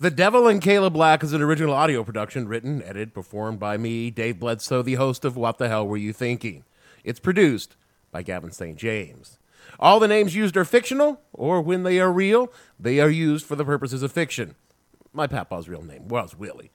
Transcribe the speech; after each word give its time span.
The 0.00 0.12
Devil 0.12 0.46
and 0.46 0.62
Caleb 0.62 0.92
Black 0.92 1.24
is 1.24 1.32
an 1.32 1.42
original 1.42 1.74
audio 1.74 2.04
production 2.04 2.46
written, 2.46 2.84
edited, 2.84 3.12
performed 3.12 3.58
by 3.58 3.76
me, 3.76 4.12
Dave 4.12 4.38
Bledsoe, 4.38 4.80
the 4.80 4.94
host 4.94 5.24
of 5.24 5.36
What 5.36 5.58
the 5.58 5.68
Hell 5.68 5.88
Were 5.88 5.96
You 5.96 6.12
Thinking? 6.12 6.62
It's 7.02 7.18
produced 7.18 7.74
by 8.12 8.22
Gavin 8.22 8.52
St. 8.52 8.76
James. 8.78 9.40
All 9.80 9.98
the 9.98 10.06
names 10.06 10.36
used 10.36 10.56
are 10.56 10.64
fictional, 10.64 11.20
or 11.32 11.60
when 11.60 11.82
they 11.82 11.98
are 11.98 12.12
real, 12.12 12.52
they 12.78 13.00
are 13.00 13.10
used 13.10 13.44
for 13.44 13.56
the 13.56 13.64
purposes 13.64 14.04
of 14.04 14.12
fiction. 14.12 14.54
My 15.12 15.26
papa's 15.26 15.68
real 15.68 15.82
name 15.82 16.06
was 16.06 16.36
Willie. 16.36 16.70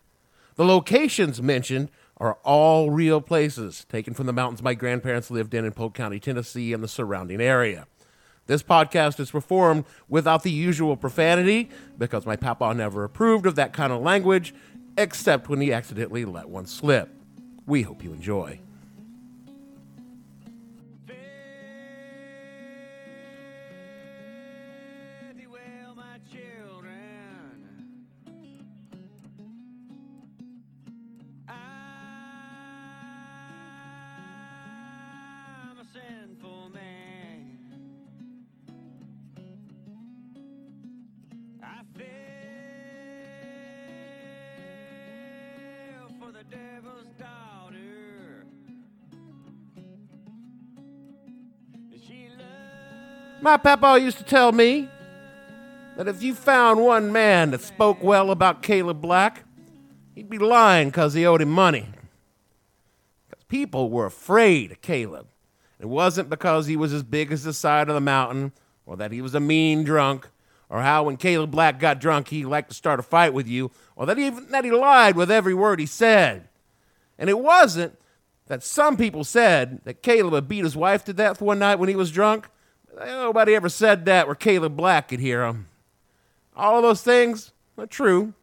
The 0.56 0.66
locations 0.66 1.42
mentioned 1.42 1.92
are 2.18 2.38
all 2.44 2.92
real 2.92 3.22
places 3.22 3.86
taken 3.88 4.14
from 4.14 4.26
the 4.26 4.34
mountains 4.34 4.62
my 4.62 4.74
grandparents 4.74 5.32
lived 5.32 5.54
in 5.54 5.64
in 5.64 5.72
Polk 5.72 5.94
County, 5.94 6.20
Tennessee, 6.20 6.74
and 6.74 6.84
the 6.84 6.90
surrounding 6.90 7.40
area. 7.40 7.88
This 8.46 8.62
podcast 8.62 9.20
is 9.20 9.32
performed 9.32 9.86
without 10.10 10.44
the 10.44 10.52
usual 10.52 10.98
profanity 10.98 11.70
because 11.98 12.26
my 12.26 12.36
papa 12.36 12.74
never 12.74 13.04
approved 13.04 13.46
of 13.46 13.56
that 13.56 13.72
kind 13.72 13.94
of 13.94 14.02
language, 14.02 14.54
except 14.98 15.48
when 15.48 15.62
he 15.62 15.72
accidentally 15.72 16.26
let 16.26 16.50
one 16.50 16.66
slip. 16.66 17.10
We 17.66 17.84
hope 17.84 18.04
you 18.04 18.12
enjoy. 18.12 18.60
My 53.44 53.58
papa 53.58 54.00
used 54.00 54.20
to 54.20 54.24
tell 54.24 54.54
me 54.54 54.88
that 55.98 56.08
if 56.08 56.24
you 56.24 56.34
found 56.34 56.80
one 56.80 57.12
man 57.12 57.52
that 57.52 57.60
spoke 57.60 58.02
well 58.02 58.32
about 58.32 58.64
Caleb 58.64 59.02
Black, 59.02 59.44
he'd 60.16 60.30
be 60.30 60.38
lying 60.38 60.88
because 60.88 61.14
he 61.14 61.26
owed 61.26 61.42
him 61.42 61.52
money. 61.52 61.90
Because 63.30 63.44
people 63.50 63.90
were 63.90 64.06
afraid 64.06 64.72
of 64.72 64.82
Caleb. 64.82 65.28
It 65.78 65.88
wasn't 65.88 66.30
because 66.30 66.68
he 66.68 66.78
was 66.78 66.94
as 66.94 67.04
big 67.04 67.34
as 67.34 67.44
the 67.44 67.52
side 67.52 67.90
of 67.90 67.96
the 67.96 68.00
mountain, 68.00 68.54
or 68.86 68.96
that 68.96 69.12
he 69.12 69.22
was 69.22 69.36
a 69.36 69.42
mean 69.42 69.84
drunk, 69.84 70.30
or 70.70 70.82
how 70.82 71.04
when 71.04 71.18
Caleb 71.18 71.52
Black 71.52 71.82
got 71.82 72.00
drunk 72.00 72.30
he 72.30 72.46
liked 72.46 72.70
to 72.70 72.76
start 72.76 73.02
a 73.02 73.04
fight 73.04 73.34
with 73.34 73.50
you, 73.50 73.72
or 73.98 74.06
that, 74.06 74.18
even, 74.18 74.48
that 74.52 74.64
he 74.64 74.72
lied 74.72 75.18
with 75.18 75.30
every 75.30 75.54
word 75.54 75.82
he 75.82 75.86
said. 75.86 76.48
And 77.20 77.30
it 77.30 77.40
wasn't 77.40 78.00
that 78.48 78.64
some 78.64 78.96
people 78.96 79.26
said 79.26 79.82
that 79.84 80.02
Caleb 80.02 80.34
had 80.34 80.48
beat 80.48 80.64
his 80.64 80.78
wife 80.78 81.04
to 81.04 81.14
death 81.14 81.42
one 81.42 81.60
night 81.60 81.76
when 81.76 81.90
he 81.90 81.96
was 81.98 82.10
drunk. 82.10 82.48
Nobody 82.96 83.56
ever 83.56 83.70
said 83.70 84.06
that 84.06 84.28
where 84.28 84.36
Caleb 84.36 84.76
Black 84.76 85.08
could 85.08 85.20
hear 85.20 85.44
him. 85.44 85.50
Um, 85.50 85.68
all 86.56 86.78
of 86.78 86.84
those 86.84 87.02
things 87.02 87.52
are 87.78 87.88
true, 87.88 88.34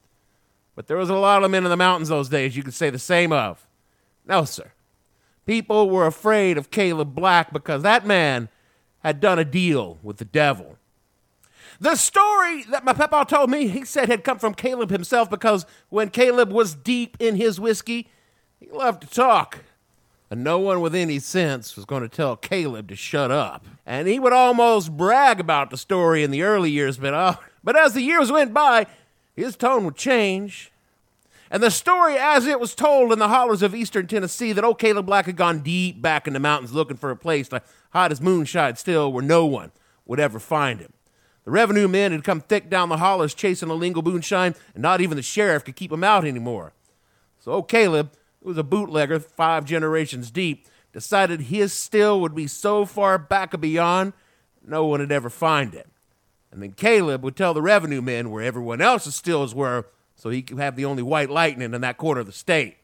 but 0.74 0.88
there 0.88 0.96
was 0.96 1.10
a 1.10 1.14
lot 1.14 1.44
of 1.44 1.50
men 1.50 1.64
in 1.64 1.70
the 1.70 1.76
mountains 1.76 2.08
those 2.08 2.28
days 2.28 2.56
you 2.56 2.62
could 2.62 2.74
say 2.74 2.90
the 2.90 2.98
same 2.98 3.32
of. 3.32 3.66
No, 4.26 4.44
sir. 4.44 4.72
People 5.46 5.90
were 5.90 6.06
afraid 6.06 6.58
of 6.58 6.70
Caleb 6.70 7.14
Black 7.14 7.52
because 7.52 7.82
that 7.82 8.06
man 8.06 8.48
had 9.00 9.20
done 9.20 9.38
a 9.38 9.44
deal 9.44 9.98
with 10.02 10.18
the 10.18 10.24
devil. 10.24 10.76
The 11.80 11.96
story 11.96 12.64
that 12.64 12.84
my 12.84 12.92
papa 12.92 13.24
told 13.28 13.50
me, 13.50 13.68
he 13.68 13.84
said 13.84 14.08
had 14.08 14.22
come 14.24 14.38
from 14.38 14.54
Caleb 14.54 14.90
himself 14.90 15.30
because 15.30 15.64
when 15.88 16.10
Caleb 16.10 16.52
was 16.52 16.74
deep 16.74 17.16
in 17.18 17.36
his 17.36 17.58
whiskey, 17.58 18.08
he 18.58 18.68
loved 18.70 19.02
to 19.02 19.08
talk. 19.08 19.60
And 20.30 20.44
no 20.44 20.60
one 20.60 20.80
with 20.80 20.94
any 20.94 21.18
sense 21.18 21.74
was 21.74 21.84
going 21.84 22.02
to 22.02 22.08
tell 22.08 22.36
Caleb 22.36 22.88
to 22.88 22.96
shut 22.96 23.32
up. 23.32 23.66
And 23.84 24.06
he 24.06 24.20
would 24.20 24.32
almost 24.32 24.96
brag 24.96 25.40
about 25.40 25.70
the 25.70 25.76
story 25.76 26.22
in 26.22 26.30
the 26.30 26.42
early 26.42 26.70
years, 26.70 26.98
but, 26.98 27.12
uh, 27.12 27.34
but 27.64 27.76
as 27.76 27.94
the 27.94 28.02
years 28.02 28.30
went 28.30 28.54
by, 28.54 28.86
his 29.34 29.56
tone 29.56 29.84
would 29.84 29.96
change. 29.96 30.70
And 31.50 31.60
the 31.60 31.70
story, 31.70 32.16
as 32.16 32.46
it 32.46 32.60
was 32.60 32.76
told 32.76 33.12
in 33.12 33.18
the 33.18 33.26
hollers 33.26 33.62
of 33.62 33.74
eastern 33.74 34.06
Tennessee, 34.06 34.52
that 34.52 34.62
old 34.62 34.78
Caleb 34.78 35.06
Black 35.06 35.26
had 35.26 35.36
gone 35.36 35.60
deep 35.60 36.00
back 36.00 36.28
in 36.28 36.32
the 36.32 36.38
mountains 36.38 36.72
looking 36.72 36.96
for 36.96 37.10
a 37.10 37.16
place 37.16 37.48
to 37.48 37.60
hide 37.90 38.12
his 38.12 38.20
moonshine 38.20 38.76
still 38.76 39.12
where 39.12 39.24
no 39.24 39.44
one 39.46 39.72
would 40.06 40.20
ever 40.20 40.38
find 40.38 40.78
him. 40.78 40.92
The 41.44 41.50
revenue 41.50 41.88
men 41.88 42.12
had 42.12 42.22
come 42.22 42.40
thick 42.40 42.70
down 42.70 42.88
the 42.88 42.98
hollers 42.98 43.34
chasing 43.34 43.68
a 43.68 43.74
lingo 43.74 44.00
moonshine, 44.00 44.54
and 44.74 44.82
not 44.82 45.00
even 45.00 45.16
the 45.16 45.22
sheriff 45.22 45.64
could 45.64 45.74
keep 45.74 45.90
him 45.90 46.04
out 46.04 46.24
anymore. 46.24 46.72
So 47.40 47.52
old 47.52 47.68
Caleb, 47.68 48.12
who 48.42 48.48
was 48.48 48.58
a 48.58 48.64
bootlegger 48.64 49.20
five 49.20 49.64
generations 49.64 50.30
deep, 50.30 50.66
decided 50.92 51.42
his 51.42 51.72
still 51.72 52.20
would 52.20 52.34
be 52.34 52.46
so 52.46 52.84
far 52.84 53.18
back 53.18 53.54
and 53.54 53.60
beyond, 53.60 54.12
no 54.64 54.84
one 54.86 55.00
would 55.00 55.12
ever 55.12 55.30
find 55.30 55.74
it. 55.74 55.88
And 56.50 56.62
then 56.62 56.72
Caleb 56.72 57.22
would 57.22 57.36
tell 57.36 57.54
the 57.54 57.62
revenue 57.62 58.02
men 58.02 58.30
where 58.30 58.42
everyone 58.42 58.80
else's 58.80 59.14
stills 59.14 59.54
were, 59.54 59.86
so 60.16 60.30
he 60.30 60.42
could 60.42 60.58
have 60.58 60.76
the 60.76 60.84
only 60.84 61.02
white 61.02 61.30
lightning 61.30 61.72
in 61.72 61.80
that 61.80 61.96
quarter 61.96 62.20
of 62.20 62.26
the 62.26 62.32
state. 62.32 62.76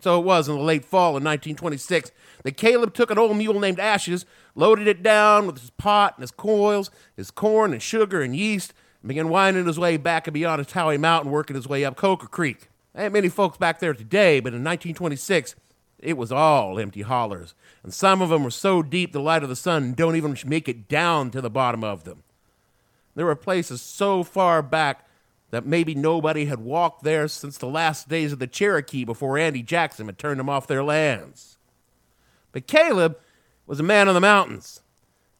So 0.00 0.18
it 0.20 0.24
was 0.24 0.48
in 0.48 0.56
the 0.56 0.62
late 0.62 0.84
fall 0.84 1.10
of 1.10 1.22
1926 1.22 2.12
that 2.42 2.56
Caleb 2.56 2.94
took 2.94 3.10
an 3.10 3.18
old 3.18 3.36
mule 3.36 3.58
named 3.60 3.80
Ashes, 3.80 4.26
loaded 4.54 4.86
it 4.86 5.02
down 5.02 5.46
with 5.46 5.58
his 5.60 5.70
pot 5.70 6.14
and 6.16 6.22
his 6.22 6.30
coils, 6.30 6.90
his 7.16 7.30
corn 7.30 7.72
and 7.72 7.82
sugar 7.82 8.20
and 8.20 8.36
yeast, 8.36 8.74
and 9.02 9.08
began 9.08 9.28
winding 9.28 9.66
his 9.66 9.78
way 9.78 9.96
back 9.96 10.26
and 10.26 10.34
beyond 10.34 10.60
a 10.60 10.64
Towie 10.64 11.00
Mountain, 11.00 11.30
working 11.30 11.56
his 11.56 11.68
way 11.68 11.84
up 11.84 11.96
Coker 11.96 12.26
Creek. 12.26 12.68
Ain't 12.96 13.12
many 13.12 13.28
folks 13.28 13.58
back 13.58 13.78
there 13.78 13.92
today, 13.92 14.40
but 14.40 14.54
in 14.54 14.64
1926, 14.64 15.54
it 15.98 16.16
was 16.16 16.32
all 16.32 16.78
empty 16.78 17.02
hollers, 17.02 17.54
and 17.82 17.92
some 17.92 18.22
of 18.22 18.30
them 18.30 18.42
were 18.42 18.50
so 18.50 18.82
deep 18.82 19.12
the 19.12 19.20
light 19.20 19.42
of 19.42 19.48
the 19.50 19.56
sun 19.56 19.92
don't 19.92 20.16
even 20.16 20.36
make 20.46 20.68
it 20.68 20.88
down 20.88 21.30
to 21.30 21.42
the 21.42 21.50
bottom 21.50 21.84
of 21.84 22.04
them. 22.04 22.22
There 23.14 23.26
were 23.26 23.34
places 23.34 23.82
so 23.82 24.22
far 24.22 24.62
back 24.62 25.06
that 25.50 25.66
maybe 25.66 25.94
nobody 25.94 26.46
had 26.46 26.60
walked 26.60 27.02
there 27.02 27.28
since 27.28 27.58
the 27.58 27.66
last 27.66 28.08
days 28.08 28.32
of 28.32 28.38
the 28.38 28.46
Cherokee 28.46 29.04
before 29.04 29.38
Andy 29.38 29.62
Jackson 29.62 30.06
had 30.06 30.18
turned 30.18 30.40
them 30.40 30.48
off 30.48 30.66
their 30.66 30.82
lands. 30.82 31.56
But 32.52 32.66
Caleb 32.66 33.18
was 33.66 33.78
a 33.80 33.84
man 33.84 34.08
of 34.08 34.14
the 34.14 34.20
mountains. 34.20 34.80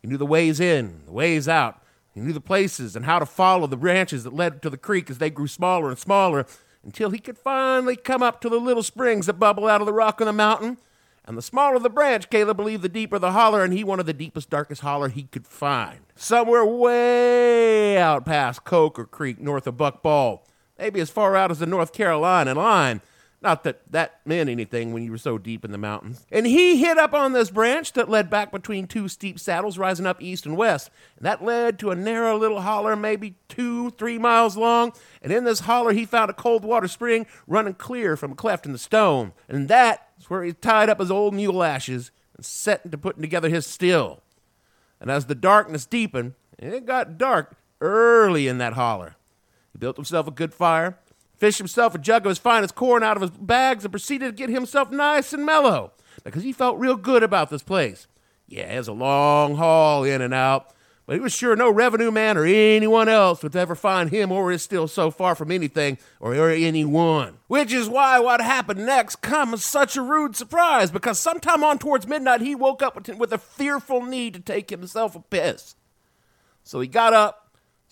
He 0.00 0.08
knew 0.08 0.16
the 0.16 0.26
ways 0.26 0.60
in, 0.60 1.02
the 1.06 1.12
ways 1.12 1.48
out. 1.48 1.82
He 2.14 2.20
knew 2.20 2.32
the 2.32 2.40
places 2.40 2.96
and 2.96 3.04
how 3.04 3.18
to 3.18 3.26
follow 3.26 3.66
the 3.66 3.76
branches 3.76 4.24
that 4.24 4.32
led 4.32 4.62
to 4.62 4.70
the 4.70 4.78
creek 4.78 5.10
as 5.10 5.18
they 5.18 5.30
grew 5.30 5.48
smaller 5.48 5.90
and 5.90 5.98
smaller 5.98 6.46
until 6.86 7.10
he 7.10 7.18
could 7.18 7.36
finally 7.36 7.96
come 7.96 8.22
up 8.22 8.40
to 8.40 8.48
the 8.48 8.60
little 8.60 8.82
springs 8.82 9.26
that 9.26 9.40
bubble 9.40 9.66
out 9.66 9.82
of 9.82 9.86
the 9.86 9.92
rock 9.92 10.20
on 10.20 10.28
the 10.28 10.32
mountain. 10.32 10.78
And 11.24 11.36
the 11.36 11.42
smaller 11.42 11.80
the 11.80 11.90
branch, 11.90 12.30
Caleb 12.30 12.56
believed 12.56 12.82
the 12.82 12.88
deeper 12.88 13.18
the 13.18 13.32
holler, 13.32 13.64
and 13.64 13.72
he 13.72 13.82
wanted 13.82 14.06
the 14.06 14.12
deepest, 14.12 14.48
darkest 14.48 14.82
holler 14.82 15.08
he 15.08 15.24
could 15.24 15.48
find. 15.48 15.98
Somewhere 16.14 16.64
way 16.64 17.98
out 17.98 18.24
past 18.24 18.62
Coker 18.62 19.04
Creek, 19.04 19.40
north 19.40 19.66
of 19.66 19.76
Buck 19.76 20.00
Bald. 20.04 20.38
Maybe 20.78 21.00
as 21.00 21.10
far 21.10 21.34
out 21.34 21.50
as 21.50 21.58
the 21.58 21.66
North 21.66 21.92
Carolina 21.92 22.54
line. 22.54 23.00
Not 23.46 23.62
that 23.62 23.80
that 23.92 24.22
meant 24.24 24.50
anything 24.50 24.92
when 24.92 25.04
you 25.04 25.12
were 25.12 25.18
so 25.18 25.38
deep 25.38 25.64
in 25.64 25.70
the 25.70 25.78
mountains. 25.78 26.26
And 26.32 26.44
he 26.44 26.78
hit 26.78 26.98
up 26.98 27.14
on 27.14 27.32
this 27.32 27.48
branch 27.48 27.92
that 27.92 28.08
led 28.08 28.28
back 28.28 28.50
between 28.50 28.88
two 28.88 29.06
steep 29.06 29.38
saddles 29.38 29.78
rising 29.78 30.04
up 30.04 30.20
east 30.20 30.46
and 30.46 30.56
west. 30.56 30.90
And 31.16 31.24
that 31.26 31.44
led 31.44 31.78
to 31.78 31.92
a 31.92 31.94
narrow 31.94 32.36
little 32.36 32.60
holler, 32.60 32.96
maybe 32.96 33.36
two, 33.46 33.90
three 33.90 34.18
miles 34.18 34.56
long. 34.56 34.92
And 35.22 35.32
in 35.32 35.44
this 35.44 35.60
holler, 35.60 35.92
he 35.92 36.04
found 36.04 36.28
a 36.28 36.34
cold 36.34 36.64
water 36.64 36.88
spring 36.88 37.24
running 37.46 37.74
clear 37.74 38.16
from 38.16 38.32
a 38.32 38.34
cleft 38.34 38.66
in 38.66 38.72
the 38.72 38.78
stone. 38.78 39.30
And 39.48 39.68
that 39.68 40.08
is 40.18 40.28
where 40.28 40.42
he 40.42 40.52
tied 40.52 40.88
up 40.88 40.98
his 40.98 41.12
old 41.12 41.32
mule 41.32 41.62
ashes 41.62 42.10
and 42.34 42.44
set 42.44 42.90
to 42.90 42.98
putting 42.98 43.22
together 43.22 43.48
his 43.48 43.64
still. 43.64 44.24
And 45.00 45.08
as 45.08 45.26
the 45.26 45.36
darkness 45.36 45.86
deepened, 45.86 46.34
it 46.58 46.84
got 46.84 47.16
dark 47.16 47.56
early 47.80 48.48
in 48.48 48.58
that 48.58 48.72
holler, 48.72 49.14
he 49.72 49.78
built 49.78 49.94
himself 49.94 50.26
a 50.26 50.32
good 50.32 50.52
fire, 50.52 50.98
fished 51.36 51.58
himself 51.58 51.94
a 51.94 51.98
jug 51.98 52.24
of 52.26 52.30
his 52.30 52.38
finest 52.38 52.74
corn 52.74 53.02
out 53.02 53.16
of 53.16 53.22
his 53.22 53.30
bags, 53.30 53.84
and 53.84 53.92
proceeded 53.92 54.26
to 54.26 54.32
get 54.32 54.50
himself 54.50 54.90
nice 54.90 55.32
and 55.32 55.44
mellow 55.44 55.92
because 56.24 56.42
he 56.42 56.52
felt 56.52 56.78
real 56.78 56.96
good 56.96 57.22
about 57.22 57.50
this 57.50 57.62
place. 57.62 58.06
Yeah, 58.48 58.74
it 58.74 58.78
was 58.78 58.88
a 58.88 58.92
long 58.92 59.56
haul 59.56 60.04
in 60.04 60.22
and 60.22 60.32
out, 60.32 60.72
But 61.06 61.14
he 61.14 61.20
was 61.20 61.32
sure 61.32 61.54
no 61.54 61.70
revenue 61.70 62.10
man 62.10 62.36
or 62.36 62.44
anyone 62.44 63.08
else 63.08 63.42
would 63.42 63.54
ever 63.54 63.76
find 63.76 64.10
him 64.10 64.32
or 64.32 64.50
is 64.50 64.62
still 64.62 64.88
so 64.88 65.12
far 65.12 65.36
from 65.36 65.52
anything 65.52 65.98
or 66.18 66.50
anyone. 66.50 67.38
Which 67.46 67.72
is 67.72 67.88
why 67.88 68.18
what 68.18 68.40
happened 68.40 68.84
next 68.84 69.16
come 69.16 69.54
as 69.54 69.64
such 69.64 69.96
a 69.96 70.02
rude 70.02 70.34
surprise 70.34 70.90
because 70.90 71.18
sometime 71.18 71.62
on 71.62 71.78
towards 71.78 72.08
midnight 72.08 72.40
he 72.40 72.56
woke 72.56 72.82
up 72.82 72.96
with, 72.96 73.16
with 73.16 73.32
a 73.32 73.38
fearful 73.38 74.02
need 74.02 74.34
to 74.34 74.40
take 74.40 74.70
himself 74.70 75.14
a 75.14 75.20
piss. 75.20 75.76
So 76.64 76.80
he 76.80 76.88
got 76.88 77.14
up, 77.14 77.45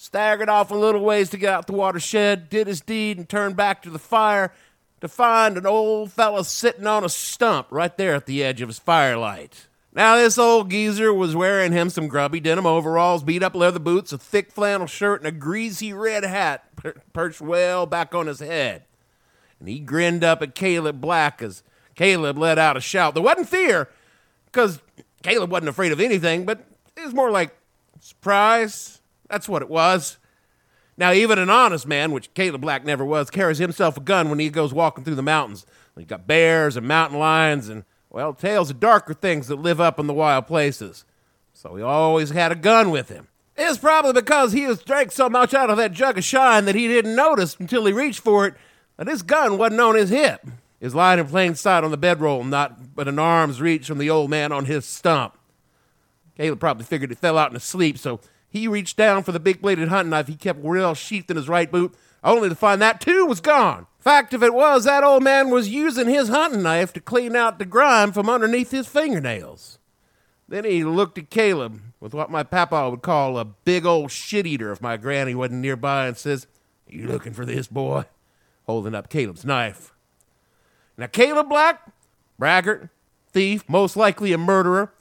staggered 0.04 0.50
off 0.50 0.70
a 0.70 0.74
little 0.74 1.02
ways 1.02 1.30
to 1.30 1.38
get 1.38 1.50
out 1.50 1.66
the 1.66 1.72
watershed, 1.72 2.50
did 2.50 2.66
his 2.66 2.82
deed, 2.82 3.16
and 3.16 3.26
turned 3.26 3.56
back 3.56 3.82
to 3.82 3.88
the 3.88 3.98
fire 3.98 4.52
to 5.00 5.08
find 5.08 5.56
an 5.56 5.64
old 5.64 6.12
fellow 6.12 6.42
sitting 6.42 6.86
on 6.86 7.04
a 7.04 7.08
stump 7.08 7.66
right 7.70 7.96
there 7.96 8.14
at 8.14 8.26
the 8.26 8.44
edge 8.44 8.60
of 8.60 8.68
his 8.68 8.78
firelight. 8.78 9.66
Now, 9.94 10.16
this 10.16 10.36
old 10.36 10.70
geezer 10.70 11.14
was 11.14 11.34
wearing 11.34 11.72
him 11.72 11.88
some 11.88 12.08
grubby 12.08 12.38
denim 12.38 12.66
overalls, 12.66 13.22
beat 13.22 13.42
up 13.42 13.54
leather 13.54 13.78
boots, 13.78 14.12
a 14.12 14.18
thick 14.18 14.52
flannel 14.52 14.86
shirt, 14.86 15.22
and 15.22 15.28
a 15.28 15.32
greasy 15.32 15.94
red 15.94 16.22
hat 16.22 16.64
per- 16.76 17.00
perched 17.14 17.40
well 17.40 17.86
back 17.86 18.14
on 18.14 18.26
his 18.26 18.40
head. 18.40 18.84
And 19.58 19.68
he 19.68 19.78
grinned 19.78 20.22
up 20.22 20.42
at 20.42 20.54
Caleb 20.54 21.00
Black 21.00 21.40
as 21.40 21.62
Caleb 21.94 22.36
let 22.36 22.58
out 22.58 22.76
a 22.76 22.80
shout. 22.80 23.14
There 23.14 23.22
wasn't 23.22 23.48
fear, 23.48 23.88
because 24.46 24.80
Caleb 25.22 25.50
wasn't 25.50 25.70
afraid 25.70 25.92
of 25.92 26.00
anything, 26.00 26.44
but 26.44 26.66
it 26.94 27.04
was 27.04 27.14
more 27.14 27.30
like 27.30 27.56
surprise. 28.00 29.00
That's 29.28 29.48
what 29.48 29.62
it 29.62 29.68
was. 29.68 30.18
Now, 30.96 31.12
even 31.12 31.38
an 31.38 31.50
honest 31.50 31.86
man, 31.86 32.12
which 32.12 32.32
Caleb 32.34 32.60
Black 32.60 32.84
never 32.84 33.04
was, 33.04 33.30
carries 33.30 33.58
himself 33.58 33.96
a 33.96 34.00
gun 34.00 34.30
when 34.30 34.38
he 34.38 34.48
goes 34.48 34.72
walking 34.72 35.04
through 35.04 35.16
the 35.16 35.22
mountains. 35.22 35.66
You 35.96 36.04
got 36.04 36.26
bears 36.26 36.76
and 36.76 36.86
mountain 36.86 37.18
lions 37.18 37.68
and 37.68 37.84
well, 38.10 38.32
tales 38.32 38.70
of 38.70 38.78
darker 38.78 39.12
things 39.12 39.48
that 39.48 39.56
live 39.56 39.80
up 39.80 39.98
in 39.98 40.06
the 40.06 40.14
wild 40.14 40.46
places. 40.46 41.04
So 41.52 41.74
he 41.74 41.82
always 41.82 42.30
had 42.30 42.52
a 42.52 42.56
gun 42.56 42.90
with 42.90 43.08
him. 43.08 43.26
It's 43.56 43.78
probably 43.78 44.12
because 44.12 44.52
he 44.52 44.62
has 44.62 44.82
drank 44.82 45.10
so 45.10 45.28
much 45.28 45.52
out 45.52 45.70
of 45.70 45.76
that 45.78 45.92
jug 45.92 46.18
of 46.18 46.24
shine 46.24 46.64
that 46.64 46.76
he 46.76 46.86
didn't 46.86 47.16
notice 47.16 47.56
until 47.58 47.86
he 47.86 47.92
reached 47.92 48.20
for 48.20 48.46
it 48.46 48.54
that 48.96 49.08
his 49.08 49.22
gun 49.22 49.58
wasn't 49.58 49.80
on 49.80 49.96
his 49.96 50.10
hip. 50.10 50.46
Is 50.80 50.94
lying 50.94 51.18
in 51.18 51.26
plain 51.26 51.54
sight 51.54 51.82
on 51.82 51.90
the 51.90 51.96
bedroll, 51.96 52.44
not 52.44 52.94
but 52.94 53.08
an 53.08 53.18
arm's 53.18 53.60
reach 53.60 53.86
from 53.86 53.98
the 53.98 54.10
old 54.10 54.28
man 54.28 54.52
on 54.52 54.66
his 54.66 54.84
stump. 54.84 55.38
Caleb 56.36 56.60
probably 56.60 56.84
figured 56.84 57.10
it 57.10 57.18
fell 57.18 57.38
out 57.38 57.50
in 57.50 57.54
his 57.54 57.64
sleep, 57.64 57.96
so 57.96 58.20
he 58.54 58.68
reached 58.68 58.96
down 58.96 59.24
for 59.24 59.32
the 59.32 59.40
big 59.40 59.60
bladed 59.60 59.88
hunting 59.88 60.10
knife 60.10 60.28
he 60.28 60.36
kept 60.36 60.60
well 60.60 60.94
sheathed 60.94 61.28
in 61.28 61.36
his 61.36 61.48
right 61.48 61.72
boot, 61.72 61.92
only 62.22 62.48
to 62.48 62.54
find 62.54 62.80
that 62.80 63.00
too 63.00 63.26
was 63.26 63.40
gone. 63.40 63.88
Fact 63.98 64.32
if 64.32 64.44
it 64.44 64.54
was, 64.54 64.84
that 64.84 65.02
old 65.02 65.24
man 65.24 65.50
was 65.50 65.68
using 65.68 66.08
his 66.08 66.28
hunting 66.28 66.62
knife 66.62 66.92
to 66.92 67.00
clean 67.00 67.34
out 67.34 67.58
the 67.58 67.64
grime 67.64 68.12
from 68.12 68.30
underneath 68.30 68.70
his 68.70 68.86
fingernails. 68.86 69.80
Then 70.48 70.64
he 70.64 70.84
looked 70.84 71.18
at 71.18 71.30
Caleb 71.30 71.82
with 71.98 72.14
what 72.14 72.30
my 72.30 72.44
papa 72.44 72.88
would 72.88 73.02
call 73.02 73.38
a 73.38 73.44
big 73.44 73.84
old 73.84 74.12
shit 74.12 74.46
eater 74.46 74.70
if 74.70 74.80
my 74.80 74.96
granny 74.96 75.34
wasn't 75.34 75.60
nearby 75.60 76.06
and 76.06 76.16
says, 76.16 76.46
You 76.88 77.08
looking 77.08 77.32
for 77.32 77.44
this 77.44 77.66
boy? 77.66 78.04
Holding 78.66 78.94
up 78.94 79.10
Caleb's 79.10 79.44
knife. 79.44 79.92
Now, 80.96 81.08
Caleb 81.08 81.48
Black, 81.48 81.90
braggart, 82.38 82.88
thief, 83.32 83.64
most 83.68 83.96
likely 83.96 84.32
a 84.32 84.38
murderer, 84.38 84.92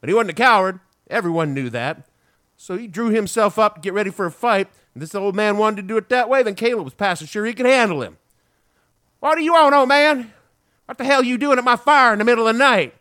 but 0.00 0.08
he 0.08 0.14
wasn't 0.14 0.30
a 0.30 0.34
coward. 0.34 0.80
Everyone 1.10 1.52
knew 1.52 1.68
that. 1.68 2.06
So 2.62 2.76
he 2.76 2.86
drew 2.86 3.08
himself 3.08 3.58
up 3.58 3.74
to 3.74 3.80
get 3.80 3.92
ready 3.92 4.10
for 4.10 4.24
a 4.24 4.30
fight. 4.30 4.68
And 4.94 5.02
this 5.02 5.16
old 5.16 5.34
man 5.34 5.58
wanted 5.58 5.82
to 5.82 5.88
do 5.88 5.96
it 5.96 6.08
that 6.10 6.28
way, 6.28 6.44
then 6.44 6.54
Caleb 6.54 6.84
was 6.84 6.94
passing 6.94 7.26
sure 7.26 7.44
he 7.44 7.54
could 7.54 7.66
handle 7.66 8.02
him. 8.02 8.18
What 9.18 9.34
do 9.34 9.42
you 9.42 9.54
want, 9.54 9.74
old 9.74 9.88
man? 9.88 10.32
What 10.86 10.96
the 10.96 11.02
hell 11.02 11.22
are 11.22 11.24
you 11.24 11.38
doing 11.38 11.58
at 11.58 11.64
my 11.64 11.74
fire 11.74 12.12
in 12.12 12.20
the 12.20 12.24
middle 12.24 12.46
of 12.46 12.54
the 12.54 12.60
night? 12.60 12.94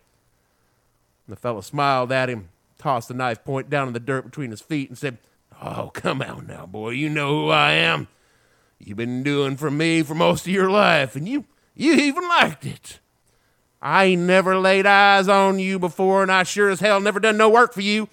And 1.27 1.37
the 1.37 1.39
fellow 1.39 1.61
smiled 1.61 2.11
at 2.11 2.27
him, 2.27 2.49
tossed 2.79 3.09
the 3.09 3.13
knife 3.13 3.45
point 3.45 3.69
down 3.69 3.85
in 3.85 3.93
the 3.93 3.99
dirt 3.99 4.25
between 4.25 4.49
his 4.49 4.61
feet, 4.61 4.89
and 4.89 4.97
said, 4.97 5.19
Oh, 5.61 5.91
come 5.93 6.23
on 6.23 6.47
now, 6.47 6.65
boy. 6.65 6.91
You 6.91 7.09
know 7.09 7.43
who 7.43 7.49
I 7.49 7.73
am. 7.73 8.07
You've 8.79 8.97
been 8.97 9.21
doing 9.21 9.57
for 9.57 9.69
me 9.69 10.01
for 10.01 10.15
most 10.15 10.47
of 10.47 10.53
your 10.53 10.71
life, 10.71 11.15
and 11.15 11.29
you 11.29 11.45
you 11.75 11.93
even 11.93 12.27
liked 12.27 12.65
it. 12.65 12.99
I 13.79 14.05
ain't 14.05 14.23
never 14.23 14.57
laid 14.57 14.87
eyes 14.87 15.27
on 15.27 15.59
you 15.59 15.77
before, 15.77 16.23
and 16.23 16.31
I 16.31 16.41
sure 16.41 16.71
as 16.71 16.79
hell 16.79 16.99
never 16.99 17.19
done 17.19 17.37
no 17.37 17.47
work 17.47 17.73
for 17.73 17.81
you. 17.81 18.09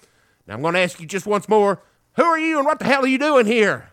I'm 0.51 0.61
going 0.61 0.73
to 0.73 0.79
ask 0.79 0.99
you 0.99 1.05
just 1.05 1.25
once 1.25 1.47
more 1.47 1.81
who 2.15 2.23
are 2.23 2.39
you 2.39 2.57
and 2.57 2.65
what 2.65 2.79
the 2.79 2.85
hell 2.85 3.03
are 3.03 3.07
you 3.07 3.17
doing 3.17 3.45
here? 3.45 3.91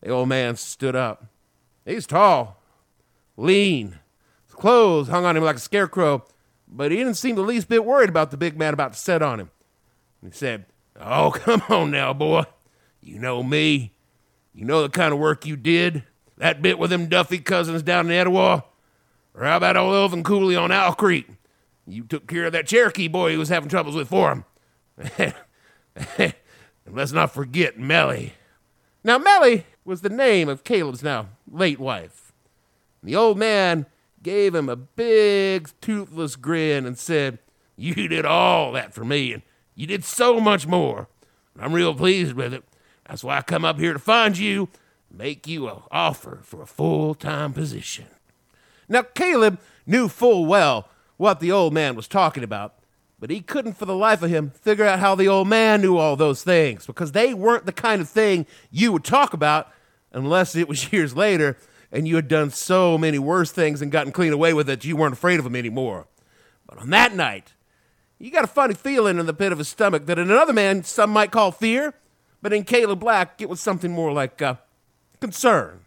The 0.00 0.10
old 0.10 0.28
man 0.28 0.56
stood 0.56 0.96
up. 0.96 1.26
He's 1.84 2.06
tall, 2.06 2.62
lean. 3.36 3.98
His 4.46 4.54
clothes 4.54 5.08
hung 5.08 5.24
on 5.24 5.36
him 5.36 5.44
like 5.44 5.56
a 5.56 5.60
scarecrow, 5.60 6.24
but 6.66 6.90
he 6.90 6.96
didn't 6.96 7.14
seem 7.14 7.36
the 7.36 7.42
least 7.42 7.68
bit 7.68 7.84
worried 7.84 8.08
about 8.08 8.30
the 8.30 8.36
big 8.36 8.56
man 8.58 8.72
about 8.72 8.94
to 8.94 8.98
set 8.98 9.22
on 9.22 9.40
him. 9.40 9.50
He 10.22 10.30
said, 10.30 10.66
Oh, 10.98 11.30
come 11.34 11.62
on 11.68 11.90
now, 11.90 12.12
boy. 12.12 12.44
You 13.00 13.18
know 13.18 13.42
me. 13.42 13.92
You 14.54 14.64
know 14.64 14.82
the 14.82 14.88
kind 14.88 15.12
of 15.12 15.18
work 15.18 15.46
you 15.46 15.56
did. 15.56 16.04
That 16.36 16.62
bit 16.62 16.78
with 16.78 16.90
them 16.90 17.08
Duffy 17.08 17.38
cousins 17.38 17.82
down 17.82 18.06
in 18.06 18.12
Etowah. 18.12 18.64
Or 19.34 19.44
how 19.44 19.56
about 19.56 19.76
old 19.76 19.94
Elvin 19.94 20.22
Cooley 20.22 20.56
on 20.56 20.72
Owl 20.72 20.94
Creek? 20.94 21.28
You 21.86 22.04
took 22.04 22.26
care 22.26 22.46
of 22.46 22.52
that 22.52 22.66
Cherokee 22.66 23.08
boy 23.08 23.32
who 23.32 23.38
was 23.38 23.48
having 23.48 23.68
troubles 23.68 23.94
with 23.94 24.08
for 24.08 24.30
him. 24.32 24.44
and 26.18 26.34
let's 26.90 27.12
not 27.12 27.32
forget 27.32 27.78
Melly. 27.78 28.34
Now, 29.02 29.18
Melly 29.18 29.66
was 29.84 30.00
the 30.00 30.08
name 30.08 30.48
of 30.48 30.64
Caleb's 30.64 31.02
now 31.02 31.28
late 31.50 31.80
wife. 31.80 32.32
The 33.02 33.16
old 33.16 33.38
man 33.38 33.86
gave 34.22 34.54
him 34.54 34.68
a 34.68 34.76
big, 34.76 35.70
toothless 35.80 36.36
grin 36.36 36.86
and 36.86 36.98
said, 36.98 37.38
You 37.76 37.94
did 38.08 38.26
all 38.26 38.72
that 38.72 38.92
for 38.92 39.04
me, 39.04 39.32
and 39.32 39.42
you 39.74 39.86
did 39.86 40.04
so 40.04 40.40
much 40.40 40.66
more. 40.66 41.08
I'm 41.58 41.72
real 41.72 41.94
pleased 41.94 42.34
with 42.34 42.54
it. 42.54 42.64
That's 43.06 43.24
why 43.24 43.38
I 43.38 43.42
come 43.42 43.64
up 43.64 43.78
here 43.78 43.92
to 43.92 43.98
find 43.98 44.36
you, 44.38 44.68
make 45.10 45.46
you 45.46 45.68
an 45.68 45.78
offer 45.90 46.40
for 46.42 46.62
a 46.62 46.66
full 46.66 47.14
time 47.14 47.52
position. 47.52 48.06
Now, 48.88 49.02
Caleb 49.02 49.58
knew 49.86 50.08
full 50.08 50.46
well 50.46 50.88
what 51.16 51.40
the 51.40 51.52
old 51.52 51.72
man 51.72 51.96
was 51.96 52.08
talking 52.08 52.44
about, 52.44 52.74
but 53.20 53.30
he 53.30 53.42
couldn't 53.42 53.74
for 53.74 53.84
the 53.84 53.94
life 53.94 54.22
of 54.22 54.30
him 54.30 54.50
figure 54.50 54.86
out 54.86 54.98
how 54.98 55.14
the 55.14 55.28
old 55.28 55.46
man 55.46 55.82
knew 55.82 55.98
all 55.98 56.16
those 56.16 56.42
things 56.42 56.86
because 56.86 57.12
they 57.12 57.34
weren't 57.34 57.66
the 57.66 57.72
kind 57.72 58.00
of 58.00 58.08
thing 58.08 58.46
you 58.70 58.90
would 58.90 59.04
talk 59.04 59.34
about 59.34 59.70
unless 60.12 60.56
it 60.56 60.68
was 60.68 60.92
years 60.92 61.14
later 61.14 61.56
and 61.92 62.08
you 62.08 62.16
had 62.16 62.28
done 62.28 62.50
so 62.50 62.96
many 62.96 63.18
worse 63.18 63.52
things 63.52 63.82
and 63.82 63.92
gotten 63.92 64.10
clean 64.12 64.32
away 64.32 64.54
with 64.54 64.68
it 64.68 64.84
you 64.84 64.96
weren't 64.96 65.12
afraid 65.12 65.38
of 65.38 65.44
them 65.44 65.54
anymore. 65.54 66.06
But 66.66 66.78
on 66.78 66.90
that 66.90 67.14
night, 67.14 67.52
you 68.18 68.30
got 68.30 68.44
a 68.44 68.48
funny 68.48 68.74
feeling 68.74 69.18
in 69.18 69.26
the 69.26 69.34
pit 69.34 69.50
of 69.50 69.58
his 69.58 69.68
stomach 69.68 70.06
that 70.06 70.18
in 70.18 70.30
another 70.30 70.52
man 70.52 70.84
some 70.84 71.10
might 71.10 71.30
call 71.30 71.50
fear, 71.50 71.94
but 72.40 72.52
in 72.52 72.64
Caleb 72.64 73.00
Black 73.00 73.40
it 73.40 73.48
was 73.48 73.60
something 73.60 73.92
more 73.92 74.12
like 74.12 74.40
uh, 74.40 74.54
concern. 75.20 75.80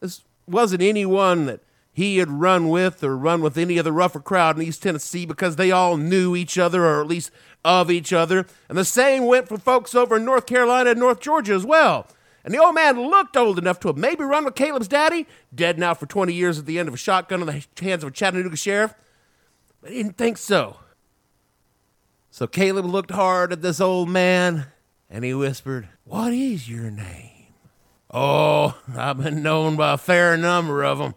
This 0.00 0.22
wasn't 0.46 0.82
anyone 0.82 1.46
that 1.46 1.60
he 1.92 2.16
had 2.16 2.30
run 2.30 2.68
with 2.70 3.04
or 3.04 3.16
run 3.16 3.42
with 3.42 3.58
any 3.58 3.76
of 3.76 3.84
the 3.84 3.92
rougher 3.92 4.20
crowd 4.20 4.56
in 4.56 4.62
East 4.62 4.82
Tennessee 4.82 5.26
because 5.26 5.56
they 5.56 5.70
all 5.70 5.98
knew 5.98 6.34
each 6.34 6.56
other 6.56 6.86
or 6.86 7.02
at 7.02 7.06
least 7.06 7.30
of 7.64 7.90
each 7.90 8.12
other. 8.12 8.46
And 8.68 8.78
the 8.78 8.84
same 8.84 9.26
went 9.26 9.46
for 9.46 9.58
folks 9.58 9.94
over 9.94 10.16
in 10.16 10.24
North 10.24 10.46
Carolina 10.46 10.90
and 10.90 10.98
North 10.98 11.20
Georgia 11.20 11.52
as 11.52 11.66
well. 11.66 12.06
And 12.44 12.52
the 12.52 12.58
old 12.58 12.74
man 12.74 12.98
looked 12.98 13.36
old 13.36 13.58
enough 13.58 13.78
to 13.80 13.88
have 13.88 13.96
maybe 13.96 14.24
run 14.24 14.44
with 14.44 14.54
Caleb's 14.54 14.88
daddy, 14.88 15.26
dead 15.54 15.78
now 15.78 15.94
for 15.94 16.06
20 16.06 16.32
years 16.32 16.58
at 16.58 16.66
the 16.66 16.78
end 16.78 16.88
of 16.88 16.94
a 16.94 16.98
shotgun 16.98 17.40
in 17.40 17.46
the 17.46 17.84
hands 17.84 18.02
of 18.02 18.08
a 18.08 18.12
Chattanooga 18.12 18.56
sheriff. 18.56 18.94
But 19.80 19.90
he 19.90 19.98
didn't 19.98 20.16
think 20.16 20.38
so. 20.38 20.78
So 22.30 22.46
Caleb 22.46 22.86
looked 22.86 23.10
hard 23.10 23.52
at 23.52 23.60
this 23.60 23.80
old 23.80 24.08
man 24.08 24.66
and 25.10 25.24
he 25.24 25.34
whispered, 25.34 25.88
What 26.04 26.32
is 26.32 26.68
your 26.70 26.90
name? 26.90 27.52
Oh, 28.10 28.78
I've 28.96 29.22
been 29.22 29.42
known 29.42 29.76
by 29.76 29.92
a 29.92 29.98
fair 29.98 30.36
number 30.38 30.82
of 30.82 30.98
them. 30.98 31.14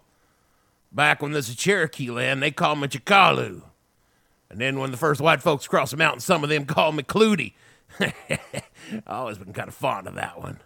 Back 0.95 1.21
when 1.21 1.33
this 1.33 1.49
was 1.49 1.57
Cherokee 1.57 2.09
land, 2.09 2.41
they 2.41 2.51
called 2.51 2.79
me 2.79 2.87
Chikalu. 2.87 3.61
And 4.49 4.61
then 4.61 4.79
when 4.79 4.91
the 4.91 4.97
first 4.97 5.19
white 5.19 5.41
folks 5.41 5.67
crossed 5.67 5.91
the 5.91 5.97
mountain, 5.97 6.21
some 6.21 6.41
of 6.41 6.49
them 6.49 6.63
called 6.65 6.95
me 6.95 7.03
Clutie. 7.03 7.53
Always 9.07 9.37
been 9.37 9.51
kind 9.51 9.67
of 9.67 9.73
fond 9.73 10.07
of 10.07 10.15
that 10.15 10.39
one. 10.39 10.61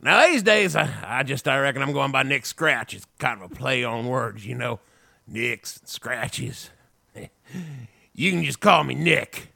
Now 0.00 0.24
these 0.28 0.44
days, 0.44 0.76
I, 0.76 0.88
I 1.04 1.22
just 1.24 1.48
I 1.48 1.58
reckon 1.58 1.82
I'm 1.82 1.92
going 1.92 2.12
by 2.12 2.22
Nick 2.22 2.46
Scratch. 2.46 2.94
It's 2.94 3.06
kind 3.18 3.42
of 3.42 3.50
a 3.50 3.54
play 3.54 3.82
on 3.82 4.06
words, 4.06 4.46
you 4.46 4.54
know, 4.54 4.78
Nicks 5.26 5.78
and 5.78 5.88
Scratches. 5.88 6.70
you 8.14 8.30
can 8.30 8.44
just 8.44 8.60
call 8.60 8.84
me 8.84 8.94
Nick. 8.94 9.48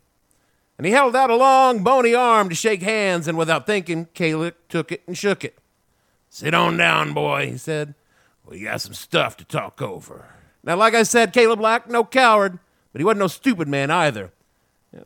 And 0.78 0.86
he 0.86 0.92
held 0.92 1.14
out 1.14 1.30
a 1.30 1.36
long, 1.36 1.84
bony 1.84 2.14
arm 2.14 2.48
to 2.48 2.54
shake 2.56 2.82
hands, 2.82 3.28
and 3.28 3.38
without 3.38 3.66
thinking, 3.66 4.08
Caleb 4.14 4.54
took 4.68 4.90
it 4.90 5.02
and 5.06 5.16
shook 5.16 5.44
it. 5.44 5.58
Sit 6.28 6.54
on 6.54 6.76
down, 6.76 7.12
boy, 7.14 7.50
he 7.50 7.56
said. 7.56 7.94
We 8.48 8.60
got 8.60 8.80
some 8.80 8.94
stuff 8.94 9.36
to 9.36 9.44
talk 9.44 9.82
over. 9.82 10.26
Now, 10.64 10.76
like 10.76 10.94
I 10.94 11.02
said, 11.02 11.34
Caleb 11.34 11.58
Black, 11.58 11.88
no 11.88 12.02
coward, 12.02 12.58
but 12.92 13.00
he 13.00 13.04
wasn't 13.04 13.20
no 13.20 13.26
stupid 13.26 13.68
man 13.68 13.90
either. 13.90 14.32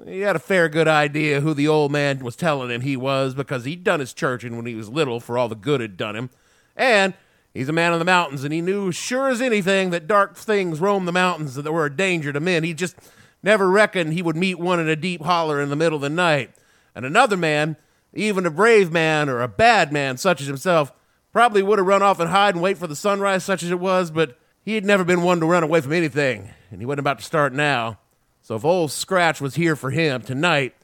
He 0.07 0.21
had 0.21 0.37
a 0.37 0.41
fair 0.41 0.69
good 0.69 0.87
idea 0.87 1.41
who 1.41 1.53
the 1.53 1.67
old 1.67 1.91
man 1.91 2.21
was 2.21 2.37
telling 2.37 2.71
him 2.71 2.83
he 2.83 2.97
was 2.97 3.35
because 3.35 3.65
he'd 3.65 3.83
done 3.83 3.99
his 3.99 4.13
churching 4.13 4.57
when 4.57 4.67
he 4.67 4.77
was 4.77 4.89
little 4.89 5.19
for 5.19 5.37
all 5.37 5.49
the 5.49 5.57
good 5.57 5.81
it 5.81 5.97
done 5.97 6.15
him. 6.15 6.31
And 6.77 7.15
he's 7.53 7.69
a 7.69 7.73
man 7.73 7.93
of 7.93 7.99
the 7.99 8.05
mountains, 8.05 8.45
and 8.45 8.53
he 8.53 8.61
knew 8.61 8.93
sure 8.93 9.29
as 9.29 9.41
anything 9.41 9.91
that 9.91 10.07
dark 10.07 10.37
things 10.37 10.81
roam 10.81 11.05
the 11.05 11.13
mountains 11.13 11.57
that 11.57 11.73
were 11.73 11.87
a 11.87 11.95
danger 11.95 12.33
to 12.33 12.39
men. 12.39 12.63
He 12.63 12.75
just 12.75 12.95
never 13.43 13.69
reckoned 13.69 14.13
he 14.13 14.23
would 14.23 14.37
meet 14.37 14.61
one 14.61 14.79
in 14.79 14.89
a 14.89 14.95
deep 14.95 15.23
holler 15.23 15.61
in 15.61 15.69
the 15.69 15.77
middle 15.77 15.97
of 15.97 16.03
the 16.03 16.11
night. 16.11 16.53
And 16.95 17.05
another 17.05 17.37
man 17.37 17.77
Even 18.15 18.45
a 18.45 18.51
brave 18.51 18.93
man 18.93 19.29
or 19.29 19.41
a 19.41 19.49
bad 19.49 19.93
man 19.93 20.17
such 20.19 20.41
as 20.41 20.47
himself 20.47 20.93
probably 21.33 21.62
would 21.62 21.79
have 21.79 21.87
run 21.87 22.03
off 22.03 22.21
and 22.21 22.31
hide 22.31 22.55
and 22.55 22.62
wait 22.62 22.79
for 22.79 22.87
the 22.87 22.97
sunrise 22.97 23.45
such 23.45 23.62
as 23.62 23.71
it 23.71 23.81
was, 23.81 24.11
but 24.11 24.39
he 24.65 24.75
had 24.75 24.85
never 24.85 25.05
been 25.05 25.23
one 25.23 25.41
to 25.41 25.47
run 25.47 25.62
away 25.62 25.81
from 25.81 25.93
anything, 25.93 26.51
and 26.71 26.81
he 26.81 26.87
wasn't 26.87 27.01
about 27.01 27.19
to 27.19 27.25
start 27.25 27.53
now. 27.53 27.99
So 28.43 28.57
if 28.57 28.65
old 28.65 28.93
Scratch 28.93 29.41
was 29.41 29.55
here 29.55 29.75
for 29.75 29.91
him 29.91 30.23
tonight, 30.23 30.75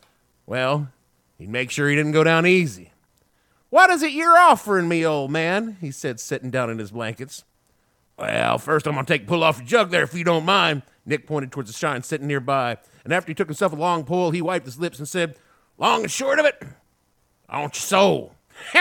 well, 0.46 0.88
he'd 1.36 1.48
make 1.48 1.70
sure 1.70 1.88
he 1.88 1.96
didn't 1.96 2.12
go 2.12 2.24
down 2.24 2.46
easy. 2.46 2.92
What 3.70 3.90
is 3.90 4.02
it 4.02 4.12
you're 4.12 4.38
offering 4.38 4.88
me, 4.88 5.04
old 5.04 5.30
man? 5.30 5.76
he 5.80 5.90
said, 5.90 6.18
sitting 6.20 6.50
down 6.50 6.70
in 6.70 6.78
his 6.78 6.90
blankets. 6.90 7.44
Well, 8.18 8.58
first 8.58 8.86
I'm 8.86 8.94
gonna 8.94 9.06
take 9.06 9.22
a 9.22 9.26
pull 9.26 9.44
off 9.44 9.58
your 9.58 9.66
jug 9.66 9.90
there 9.90 10.02
if 10.02 10.14
you 10.14 10.24
don't 10.24 10.44
mind. 10.44 10.82
Nick 11.06 11.26
pointed 11.26 11.52
towards 11.52 11.70
the 11.70 11.76
shine 11.76 12.02
sitting 12.02 12.26
nearby, 12.26 12.78
and 13.04 13.12
after 13.12 13.30
he 13.30 13.34
took 13.34 13.48
himself 13.48 13.72
a 13.72 13.76
long 13.76 14.04
pull, 14.04 14.30
he 14.30 14.42
wiped 14.42 14.66
his 14.66 14.78
lips 14.78 14.98
and 14.98 15.08
said, 15.08 15.36
Long 15.78 16.02
and 16.02 16.10
short 16.10 16.38
of 16.38 16.46
it, 16.46 16.60
I 17.48 17.60
want 17.60 17.76
your 17.76 17.82
soul. 17.82 18.34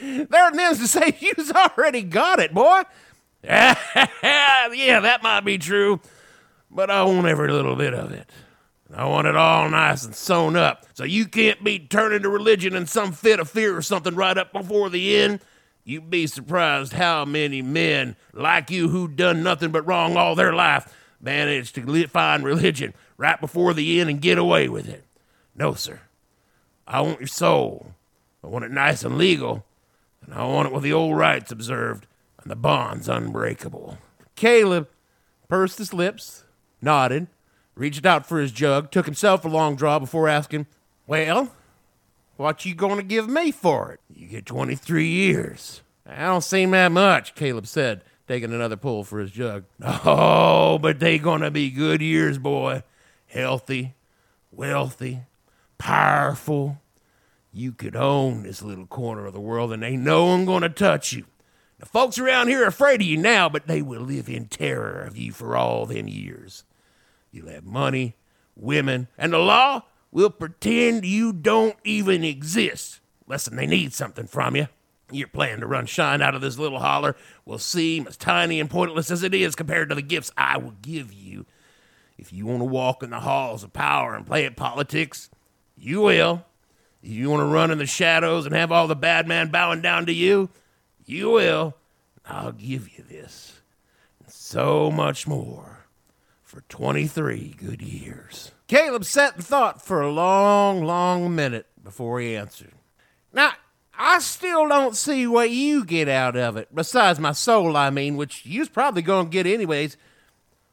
there 0.00 0.48
it 0.48 0.56
is 0.56 0.78
to 0.78 0.88
say 0.88 1.16
you's 1.20 1.50
already 1.52 2.02
got 2.02 2.40
it, 2.40 2.52
boy. 2.54 2.82
yeah, 3.42 5.00
that 5.00 5.22
might 5.22 5.40
be 5.40 5.58
true, 5.58 6.00
but 6.70 6.90
I 6.90 7.02
want 7.04 7.26
every 7.26 7.50
little 7.50 7.76
bit 7.76 7.94
of 7.94 8.12
it. 8.12 8.28
I 8.94 9.06
want 9.06 9.28
it 9.28 9.36
all 9.36 9.70
nice 9.70 10.04
and 10.04 10.14
sewn 10.14 10.56
up, 10.56 10.84
so 10.94 11.04
you 11.04 11.26
can't 11.26 11.62
be 11.62 11.78
turning 11.78 12.22
to 12.22 12.28
religion 12.28 12.74
in 12.74 12.86
some 12.86 13.12
fit 13.12 13.38
of 13.38 13.48
fear 13.48 13.76
or 13.76 13.82
something 13.82 14.14
right 14.16 14.36
up 14.36 14.52
before 14.52 14.90
the 14.90 15.16
end. 15.16 15.40
You'd 15.84 16.10
be 16.10 16.26
surprised 16.26 16.92
how 16.92 17.24
many 17.24 17.62
men 17.62 18.16
like 18.32 18.70
you 18.70 18.88
who 18.88 19.08
done 19.08 19.42
nothing 19.42 19.70
but 19.70 19.86
wrong 19.86 20.16
all 20.16 20.34
their 20.34 20.52
life 20.52 20.92
manage 21.20 21.72
to 21.74 22.06
find 22.08 22.44
religion 22.44 22.94
right 23.16 23.40
before 23.40 23.74
the 23.74 24.00
end 24.00 24.10
and 24.10 24.20
get 24.20 24.38
away 24.38 24.68
with 24.68 24.88
it. 24.88 25.04
No, 25.54 25.74
sir. 25.74 26.00
I 26.86 27.00
want 27.02 27.20
your 27.20 27.26
soul. 27.28 27.94
I 28.42 28.46
want 28.46 28.64
it 28.64 28.70
nice 28.70 29.04
and 29.04 29.18
legal, 29.18 29.64
and 30.24 30.34
I 30.34 30.44
want 30.44 30.68
it 30.68 30.74
with 30.74 30.82
the 30.82 30.92
old 30.92 31.16
rights 31.16 31.52
observed 31.52 32.06
and 32.42 32.50
the 32.50 32.56
bonds 32.56 33.08
unbreakable. 33.08 33.98
Caleb 34.34 34.88
pursed 35.48 35.78
his 35.78 35.92
lips, 35.92 36.44
nodded, 36.80 37.26
reached 37.74 38.06
out 38.06 38.26
for 38.26 38.40
his 38.40 38.52
jug, 38.52 38.90
took 38.90 39.06
himself 39.06 39.44
a 39.44 39.48
long 39.48 39.76
draw 39.76 39.98
before 39.98 40.28
asking, 40.28 40.66
Well, 41.06 41.52
what 42.36 42.64
you 42.64 42.74
gonna 42.74 43.02
give 43.02 43.28
me 43.28 43.50
for 43.50 43.92
it? 43.92 44.00
You 44.14 44.26
get 44.26 44.46
23 44.46 45.06
years. 45.06 45.82
I 46.06 46.24
don't 46.24 46.42
seem 46.42 46.70
that 46.70 46.90
much, 46.90 47.34
Caleb 47.34 47.66
said, 47.66 48.02
taking 48.26 48.52
another 48.52 48.76
pull 48.76 49.04
for 49.04 49.18
his 49.20 49.30
jug. 49.30 49.64
Oh, 49.82 50.78
but 50.78 51.00
they 51.00 51.18
gonna 51.18 51.50
be 51.50 51.70
good 51.70 52.00
years, 52.00 52.38
boy. 52.38 52.82
Healthy, 53.26 53.94
wealthy, 54.50 55.20
powerful. 55.78 56.79
You 57.52 57.72
could 57.72 57.96
own 57.96 58.42
this 58.42 58.62
little 58.62 58.86
corner 58.86 59.26
of 59.26 59.32
the 59.32 59.40
world 59.40 59.72
and 59.72 59.82
ain't 59.82 60.02
no 60.02 60.26
one 60.26 60.44
gonna 60.44 60.68
touch 60.68 61.12
you. 61.12 61.24
The 61.78 61.86
folks 61.86 62.18
around 62.18 62.48
here 62.48 62.64
are 62.64 62.68
afraid 62.68 63.00
of 63.00 63.06
you 63.06 63.16
now, 63.16 63.48
but 63.48 63.66
they 63.66 63.82
will 63.82 64.02
live 64.02 64.28
in 64.28 64.46
terror 64.46 65.00
of 65.00 65.16
you 65.16 65.32
for 65.32 65.56
all 65.56 65.86
them 65.86 66.06
years. 66.06 66.64
You'll 67.32 67.48
have 67.48 67.64
money, 67.64 68.16
women, 68.54 69.08
and 69.16 69.32
the 69.32 69.38
law 69.38 69.82
will 70.12 70.30
pretend 70.30 71.04
you 71.04 71.32
don't 71.32 71.76
even 71.84 72.22
exist. 72.22 73.00
Listen, 73.26 73.56
they 73.56 73.66
need 73.66 73.94
something 73.94 74.26
from 74.26 74.56
you. 74.56 74.68
Your 75.10 75.28
plan 75.28 75.60
to 75.60 75.66
run 75.66 75.86
shine 75.86 76.22
out 76.22 76.34
of 76.34 76.40
this 76.40 76.58
little 76.58 76.80
holler 76.80 77.16
will 77.44 77.58
seem 77.58 78.06
as 78.06 78.16
tiny 78.16 78.60
and 78.60 78.70
pointless 78.70 79.10
as 79.10 79.22
it 79.22 79.34
is 79.34 79.56
compared 79.56 79.88
to 79.88 79.94
the 79.94 80.02
gifts 80.02 80.30
I 80.36 80.58
will 80.58 80.74
give 80.82 81.12
you. 81.12 81.46
If 82.18 82.32
you 82.32 82.46
want 82.46 82.60
to 82.60 82.66
walk 82.66 83.02
in 83.02 83.10
the 83.10 83.20
halls 83.20 83.64
of 83.64 83.72
power 83.72 84.14
and 84.14 84.26
play 84.26 84.44
at 84.44 84.56
politics, 84.56 85.30
you 85.76 86.02
will. 86.02 86.44
You 87.02 87.30
want 87.30 87.40
to 87.40 87.46
run 87.46 87.70
in 87.70 87.78
the 87.78 87.86
shadows 87.86 88.46
and 88.46 88.54
have 88.54 88.70
all 88.70 88.86
the 88.86 88.96
bad 88.96 89.26
men 89.26 89.50
bowing 89.50 89.80
down 89.80 90.06
to 90.06 90.12
you, 90.12 90.50
you 91.06 91.30
will. 91.30 91.74
I'll 92.26 92.52
give 92.52 92.88
you 92.96 93.04
this. 93.08 93.60
And 94.22 94.32
so 94.32 94.90
much 94.90 95.26
more 95.26 95.86
for 96.42 96.62
23 96.68 97.54
good 97.58 97.80
years. 97.80 98.52
Caleb 98.66 99.04
sat 99.04 99.36
and 99.36 99.44
thought 99.44 99.80
for 99.82 100.00
a 100.00 100.12
long, 100.12 100.84
long 100.84 101.34
minute 101.34 101.66
before 101.82 102.20
he 102.20 102.36
answered. 102.36 102.72
Now, 103.32 103.52
I 103.96 104.18
still 104.18 104.68
don't 104.68 104.96
see 104.96 105.26
what 105.26 105.50
you 105.50 105.84
get 105.84 106.08
out 106.08 106.36
of 106.36 106.56
it, 106.56 106.74
besides 106.74 107.18
my 107.18 107.32
soul, 107.32 107.76
I 107.76 107.90
mean, 107.90 108.16
which 108.16 108.46
you's 108.46 108.68
probably 108.68 109.02
going 109.02 109.26
to 109.26 109.30
get 109.30 109.46
anyways. 109.46 109.96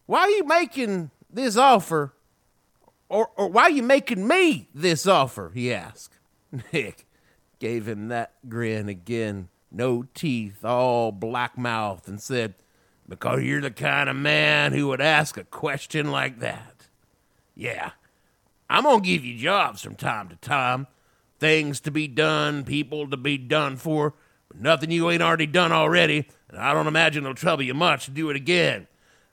Why 0.06 0.22
are 0.22 0.30
you 0.30 0.46
making 0.46 1.12
this 1.30 1.58
offer? 1.58 2.14
Or, 3.10 3.30
or 3.36 3.50
why 3.50 3.64
are 3.64 3.70
you 3.70 3.84
making 3.84 4.28
me 4.28 4.70
this 4.74 5.06
offer? 5.06 5.52
He 5.54 5.74
asked. 5.74 6.17
Nick 6.74 7.06
gave 7.60 7.88
him 7.88 8.08
that 8.10 8.34
grin 8.48 8.90
again, 8.90 9.50
no 9.72 10.06
teeth, 10.14 10.64
all 10.64 11.12
black 11.12 11.58
mouth, 11.58 12.08
and 12.08 12.22
said, 12.22 12.56
Because 13.08 13.44
you're 13.44 13.62
the 13.62 13.72
kind 13.72 14.10
of 14.10 14.16
man 14.16 14.74
who 14.74 14.88
would 14.88 15.02
ask 15.02 15.38
a 15.38 15.44
question 15.44 16.12
like 16.12 16.40
that. 16.40 16.88
Yeah, 17.56 17.92
I'm 18.70 18.84
going 18.84 19.02
to 19.02 19.08
give 19.08 19.26
you 19.26 19.38
jobs 19.38 19.82
from 19.82 19.96
time 19.96 20.30
to 20.30 20.36
time, 20.36 20.88
things 21.40 21.80
to 21.82 21.92
be 21.92 22.08
done, 22.08 22.64
people 22.64 23.10
to 23.10 23.18
be 23.18 23.38
done 23.38 23.78
for, 23.78 24.14
but 24.48 24.62
nothing 24.62 24.92
you 24.92 25.10
ain't 25.10 25.24
already 25.24 25.48
done 25.48 25.72
already, 25.72 26.28
and 26.50 26.60
I 26.60 26.74
don't 26.74 26.88
imagine 26.88 27.24
it'll 27.24 27.36
trouble 27.36 27.64
you 27.64 27.74
much 27.74 28.06
to 28.06 28.12
do 28.12 28.30
it 28.30 28.36
again. 28.36 28.88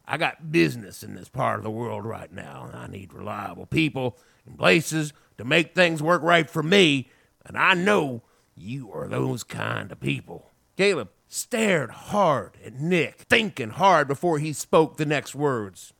I 0.06 0.16
got 0.18 0.52
business 0.52 1.02
in 1.02 1.14
this 1.14 1.28
part 1.28 1.58
of 1.58 1.64
the 1.64 1.70
world 1.70 2.04
right 2.04 2.30
now, 2.32 2.66
and 2.66 2.76
I 2.76 2.86
need 2.86 3.12
reliable 3.12 3.66
people 3.66 4.18
and 4.46 4.58
places 4.58 5.12
to 5.38 5.44
make 5.44 5.74
things 5.74 6.02
work 6.02 6.22
right 6.22 6.48
for 6.48 6.62
me, 6.62 7.10
and 7.46 7.56
I 7.56 7.74
know 7.74 8.22
you 8.56 8.92
are 8.92 9.08
those 9.08 9.42
kind 9.42 9.90
of 9.90 10.00
people. 10.00 10.50
Caleb 10.76 11.10
stared 11.26 11.90
hard 11.90 12.52
at 12.64 12.74
Nick, 12.74 13.20
thinking 13.28 13.70
hard 13.70 14.06
before 14.06 14.38
he 14.38 14.52
spoke 14.52 14.96
the 14.96 15.06
next 15.06 15.34
words. 15.34 15.92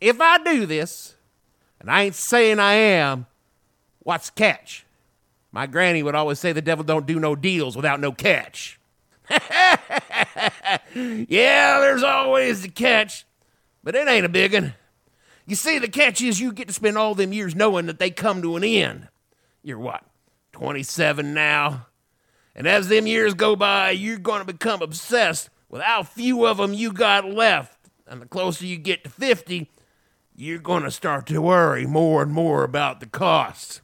If 0.00 0.20
I 0.20 0.38
do 0.38 0.66
this, 0.66 1.14
and 1.80 1.90
I 1.90 2.02
ain't 2.02 2.14
saying 2.14 2.58
I 2.58 2.74
am, 2.74 3.26
what's 4.00 4.30
the 4.30 4.36
catch? 4.36 4.84
My 5.52 5.66
granny 5.66 6.02
would 6.02 6.14
always 6.14 6.40
say 6.40 6.52
the 6.52 6.60
devil 6.60 6.84
don't 6.84 7.06
do 7.06 7.20
no 7.20 7.36
deals 7.36 7.76
without 7.76 8.00
no 8.00 8.10
catch. 8.10 8.80
yeah, 11.28 11.80
there's 11.80 12.02
always 12.02 12.62
the 12.62 12.68
catch, 12.68 13.26
but 13.82 13.94
it 13.94 14.08
ain't 14.08 14.26
a 14.26 14.30
big 14.30 14.54
one. 14.54 14.74
You 15.46 15.56
see, 15.56 15.78
the 15.78 15.88
catch 15.88 16.22
is 16.22 16.40
you 16.40 16.52
get 16.52 16.68
to 16.68 16.74
spend 16.74 16.96
all 16.96 17.14
them 17.14 17.32
years 17.32 17.54
knowing 17.54 17.86
that 17.86 17.98
they 17.98 18.10
come 18.10 18.40
to 18.42 18.56
an 18.56 18.64
end. 18.64 19.08
You're 19.62 19.78
what, 19.78 20.04
27 20.52 21.34
now? 21.34 21.86
And 22.54 22.66
as 22.66 22.88
them 22.88 23.06
years 23.06 23.34
go 23.34 23.56
by, 23.56 23.90
you're 23.90 24.18
going 24.18 24.40
to 24.40 24.52
become 24.52 24.80
obsessed 24.80 25.50
with 25.68 25.82
how 25.82 26.02
few 26.02 26.46
of 26.46 26.58
them 26.58 26.72
you 26.72 26.92
got 26.92 27.28
left. 27.28 27.90
And 28.06 28.22
the 28.22 28.26
closer 28.26 28.64
you 28.64 28.76
get 28.76 29.04
to 29.04 29.10
50, 29.10 29.70
you're 30.34 30.58
going 30.58 30.82
to 30.84 30.90
start 30.90 31.26
to 31.26 31.42
worry 31.42 31.86
more 31.86 32.22
and 32.22 32.32
more 32.32 32.64
about 32.64 33.00
the 33.00 33.06
costs. 33.06 33.80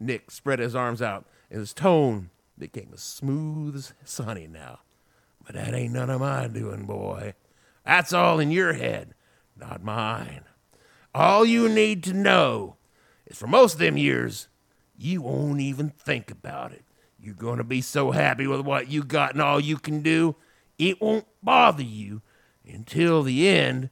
Nick 0.00 0.30
spread 0.30 0.58
his 0.58 0.74
arms 0.74 1.02
out, 1.02 1.26
and 1.50 1.60
his 1.60 1.72
tone 1.72 2.30
became 2.58 2.90
as 2.92 3.02
smooth 3.02 3.74
as 3.76 3.92
sunny 4.04 4.46
now. 4.46 4.80
But 5.44 5.54
that 5.54 5.74
ain't 5.74 5.92
none 5.92 6.10
of 6.10 6.20
my 6.20 6.48
doing, 6.48 6.86
boy. 6.86 7.34
That's 7.84 8.12
all 8.12 8.40
in 8.40 8.50
your 8.50 8.72
head, 8.72 9.14
not 9.56 9.82
mine. 9.82 10.44
All 11.14 11.44
you 11.44 11.68
need 11.68 12.02
to 12.04 12.12
know 12.12 12.76
is 13.26 13.36
for 13.36 13.46
most 13.46 13.74
of 13.74 13.78
them 13.80 13.96
years, 13.96 14.48
you 14.96 15.22
won't 15.22 15.60
even 15.60 15.90
think 15.90 16.30
about 16.30 16.72
it. 16.72 16.84
You're 17.20 17.34
going 17.34 17.58
to 17.58 17.64
be 17.64 17.80
so 17.80 18.10
happy 18.10 18.46
with 18.46 18.60
what 18.60 18.88
you 18.88 19.02
got 19.02 19.32
and 19.32 19.42
all 19.42 19.60
you 19.60 19.76
can 19.76 20.02
do, 20.02 20.36
it 20.78 21.00
won't 21.00 21.26
bother 21.42 21.82
you 21.82 22.22
until 22.66 23.22
the 23.22 23.48
end 23.48 23.90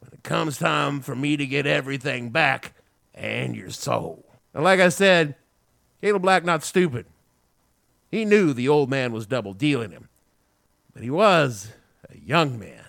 when 0.00 0.10
it 0.12 0.22
comes 0.22 0.58
time 0.58 1.00
for 1.00 1.14
me 1.14 1.36
to 1.36 1.46
get 1.46 1.66
everything 1.66 2.30
back 2.30 2.74
and 3.14 3.54
your 3.54 3.70
soul. 3.70 4.24
And 4.52 4.64
like 4.64 4.80
I 4.80 4.88
said, 4.88 5.36
Caleb 6.00 6.22
Black 6.22 6.44
not 6.44 6.64
stupid. 6.64 7.06
He 8.10 8.24
knew 8.24 8.52
the 8.52 8.68
old 8.68 8.90
man 8.90 9.12
was 9.12 9.26
double 9.26 9.54
dealing 9.54 9.90
him, 9.90 10.08
but 10.94 11.02
he 11.02 11.10
was 11.10 11.72
a 12.08 12.16
young 12.16 12.58
man. 12.58 12.84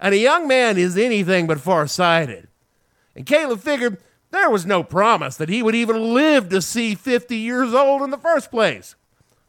And 0.00 0.14
a 0.14 0.18
young 0.18 0.48
man 0.48 0.78
is 0.78 0.96
anything 0.96 1.46
but 1.46 1.60
farsighted. 1.60 2.48
And 3.14 3.26
Caleb 3.26 3.60
figured 3.60 3.98
there 4.30 4.48
was 4.48 4.64
no 4.64 4.82
promise 4.82 5.36
that 5.36 5.48
he 5.48 5.62
would 5.62 5.74
even 5.74 6.14
live 6.14 6.48
to 6.48 6.62
see 6.62 6.94
50 6.94 7.36
years 7.36 7.74
old 7.74 8.02
in 8.02 8.10
the 8.10 8.16
first 8.16 8.50
place. 8.50 8.94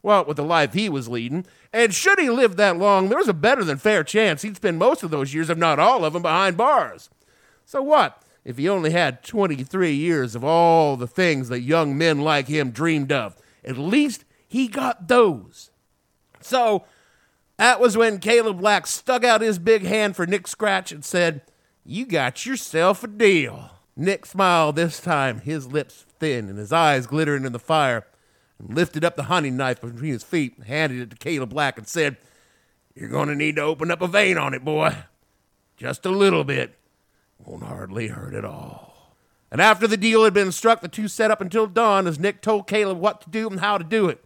Well, 0.03 0.25
with 0.25 0.37
the 0.37 0.43
life 0.43 0.73
he 0.73 0.89
was 0.89 1.07
leading, 1.07 1.45
and 1.71 1.93
should 1.93 2.19
he 2.19 2.29
live 2.29 2.55
that 2.55 2.77
long, 2.77 3.07
there 3.07 3.19
was 3.19 3.27
a 3.27 3.33
better 3.33 3.63
than 3.63 3.77
fair 3.77 4.03
chance 4.03 4.41
he'd 4.41 4.55
spend 4.55 4.79
most 4.79 5.03
of 5.03 5.11
those 5.11 5.33
years, 5.33 5.49
if 5.49 5.57
not 5.57 5.79
all 5.79 6.03
of 6.03 6.13
them, 6.13 6.23
behind 6.23 6.57
bars. 6.57 7.09
So 7.65 7.83
what 7.83 8.21
if 8.43 8.57
he 8.57 8.67
only 8.67 8.91
had 8.91 9.23
23 9.23 9.93
years 9.93 10.33
of 10.33 10.43
all 10.43 10.97
the 10.97 11.07
things 11.07 11.49
that 11.49 11.61
young 11.61 11.95
men 11.95 12.21
like 12.21 12.47
him 12.47 12.71
dreamed 12.71 13.11
of? 13.11 13.37
At 13.63 13.77
least 13.77 14.25
he 14.47 14.67
got 14.67 15.07
those. 15.07 15.69
So 16.41 16.83
that 17.61 17.79
was 17.79 17.95
when 17.95 18.17
Caleb 18.17 18.57
Black 18.57 18.87
stuck 18.87 19.23
out 19.23 19.41
his 19.41 19.59
big 19.59 19.83
hand 19.83 20.15
for 20.15 20.25
Nick 20.25 20.47
Scratch 20.47 20.91
and 20.91 21.05
said, 21.05 21.43
You 21.85 22.07
got 22.07 22.43
yourself 22.43 23.03
a 23.03 23.07
deal. 23.07 23.69
Nick 23.95 24.25
smiled 24.25 24.75
this 24.75 24.99
time, 24.99 25.41
his 25.41 25.67
lips 25.67 26.07
thin 26.19 26.49
and 26.49 26.57
his 26.57 26.73
eyes 26.73 27.05
glittering 27.05 27.45
in 27.45 27.51
the 27.53 27.59
fire, 27.59 28.07
and 28.57 28.73
lifted 28.73 29.05
up 29.05 29.15
the 29.15 29.25
hunting 29.25 29.57
knife 29.57 29.79
between 29.79 30.11
his 30.11 30.23
feet, 30.23 30.57
and 30.57 30.65
handed 30.65 31.01
it 31.01 31.09
to 31.11 31.15
Caleb 31.17 31.51
Black, 31.51 31.77
and 31.77 31.87
said, 31.87 32.17
You're 32.95 33.09
going 33.09 33.27
to 33.27 33.35
need 33.35 33.57
to 33.57 33.61
open 33.61 33.91
up 33.91 34.01
a 34.01 34.07
vein 34.07 34.39
on 34.39 34.55
it, 34.55 34.65
boy. 34.65 34.95
Just 35.77 36.03
a 36.03 36.09
little 36.09 36.43
bit. 36.43 36.79
Won't 37.37 37.61
hardly 37.61 38.07
hurt 38.07 38.33
at 38.33 38.43
all. 38.43 39.13
And 39.51 39.61
after 39.61 39.85
the 39.85 39.97
deal 39.97 40.23
had 40.23 40.33
been 40.33 40.51
struck, 40.51 40.81
the 40.81 40.87
two 40.87 41.07
set 41.07 41.29
up 41.29 41.41
until 41.41 41.67
dawn 41.67 42.07
as 42.07 42.17
Nick 42.17 42.41
told 42.41 42.65
Caleb 42.65 42.97
what 42.97 43.21
to 43.21 43.29
do 43.29 43.47
and 43.47 43.59
how 43.59 43.77
to 43.77 43.83
do 43.83 44.09
it. 44.09 44.25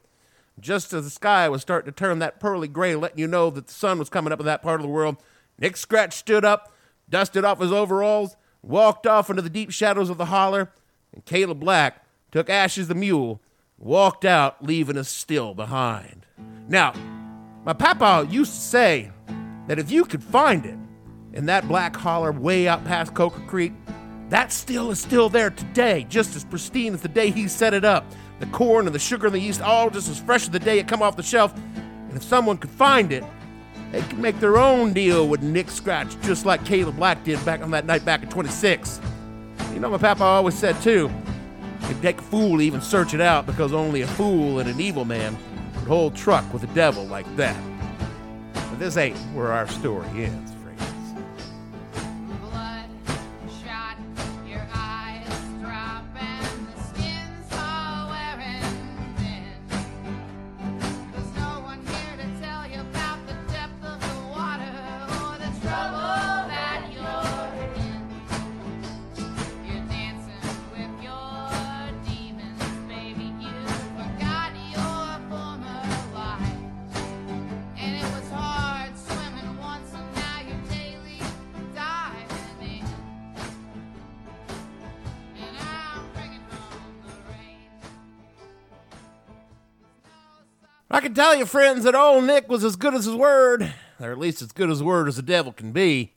Just 0.60 0.94
as 0.94 1.04
the 1.04 1.10
sky 1.10 1.50
was 1.50 1.62
starting 1.62 1.92
to 1.92 1.96
turn 1.96 2.20
that 2.20 2.40
pearly 2.40 2.68
gray, 2.68 2.96
letting 2.96 3.20
you 3.20 3.28
know 3.28 3.50
that 3.50 3.68
the 3.68 3.74
sun 3.74 4.00
was 4.00 4.10
coming 4.10 4.32
up 4.32 4.40
in 4.40 4.46
that 4.46 4.62
part 4.62 4.80
of 4.80 4.86
the 4.86 4.92
world, 4.92 5.18
Nick 5.60 5.78
Scratch 5.78 6.16
stood 6.16 6.46
up, 6.46 6.74
dusted 7.10 7.44
off 7.44 7.60
his 7.60 7.72
overalls, 7.72 8.36
walked 8.62 9.06
off 9.06 9.30
into 9.30 9.42
the 9.42 9.50
deep 9.50 9.72
shadows 9.72 10.10
of 10.10 10.18
the 10.18 10.26
holler, 10.26 10.72
and 11.14 11.26
Caleb 11.26 11.60
Black 11.60 12.06
took 12.32 12.50
Ashes 12.50 12.88
the 12.88 12.96
mule, 12.96 13.42
walked 13.78 14.26
out, 14.26 14.64
leaving 14.64 14.98
us 14.98 15.10
still 15.10 15.54
behind. 15.54 16.26
Now, 16.68 16.94
my 17.66 17.74
papa 17.74 18.28
used 18.30 18.54
to 18.54 18.60
say 18.60 19.12
that 19.68 19.80
if 19.80 19.92
you 19.92 20.06
could 20.06 20.24
find 20.24 20.66
it 20.66 20.78
in 21.34 21.48
that 21.48 21.68
black 21.68 21.96
holler 21.96 22.32
way 22.32 22.68
out 22.68 22.86
past 22.86 23.14
Coker 23.14 23.42
Creek, 23.42 23.74
that 24.30 24.52
still 24.52 24.92
is 24.92 25.00
still 25.00 25.30
there 25.30 25.50
today, 25.50 26.06
just 26.10 26.36
as 26.36 26.44
pristine 26.44 26.94
as 26.94 27.02
the 27.02 27.08
day 27.08 27.30
he 27.30 27.48
set 27.48 27.74
it 27.74 27.86
up. 27.86 28.06
The 28.40 28.48
corn 28.48 28.86
and 28.86 28.96
the 28.96 29.00
sugar 29.00 29.28
and 29.28 29.36
the 29.36 29.40
yeast, 29.40 29.62
all 29.62 29.90
just 29.90 30.10
as 30.10 30.20
fresh 30.20 30.44
as 30.44 30.50
the 30.50 30.60
day 30.60 30.80
it 30.80 30.88
come 30.88 31.02
off 31.02 31.16
the 31.16 31.24
shelf. 31.24 31.54
And 31.76 32.16
if 32.16 32.24
someone 32.24 32.58
could 32.58 32.72
find 32.72 33.12
it, 33.12 33.24
they 33.92 34.02
could 34.02 34.20
make 34.20 34.40
their 34.40 34.58
own 34.58 34.94
deal 34.94 35.28
with 35.28 35.42
Nick 35.42 35.70
Scratch, 35.70 36.20
just 36.22 36.46
like 36.46 36.66
Caleb 36.66 36.98
Black 36.98 37.24
did 37.24 37.44
back 37.46 37.62
on 37.62 37.72
that 37.72 37.86
night 37.86 38.04
back 38.04 38.24
in 38.24 38.30
26. 38.30 39.00
You 39.74 39.80
know, 39.80 39.90
my 39.90 39.98
papa 39.98 40.24
always 40.24 40.58
said 40.58 40.82
too, 40.82 41.10
it'd 41.84 42.02
take 42.02 42.20
a 42.20 42.24
fool 42.24 42.58
to 42.58 42.64
even 42.64 42.82
search 42.82 43.14
it 43.14 43.22
out 43.22 43.46
because 43.46 43.74
only 43.74 44.02
a 44.02 44.08
fool 44.08 44.60
and 44.60 44.70
an 44.70 44.82
evil 44.82 45.06
man 45.06 45.38
would 45.76 45.88
hold 45.88 46.16
truck 46.16 46.52
with 46.52 46.64
a 46.64 46.74
devil 46.74 47.06
like 47.06 47.26
that. 47.36 47.56
But 48.54 48.80
this 48.80 48.98
ain't 48.98 49.18
where 49.34 49.52
our 49.52 49.68
story 49.68 50.08
ends, 50.26 50.52
I 90.96 91.02
can 91.02 91.14
tell 91.14 91.36
you, 91.36 91.46
friends, 91.46 91.84
that 91.84 91.94
old 91.94 92.24
Nick 92.24 92.48
was 92.48 92.64
as 92.64 92.78
good 92.78 92.94
as 92.94 93.04
his 93.04 93.16
word, 93.16 93.74
or 94.00 94.14
at 94.14 94.18
least 94.18 94.42
as 94.42 94.54
good 94.54 94.70
as 94.70 94.82
word 94.82 95.10
as 95.10 95.18
the 95.18 95.22
devil 95.22 95.52
can 95.52 95.74
be. 95.74 96.14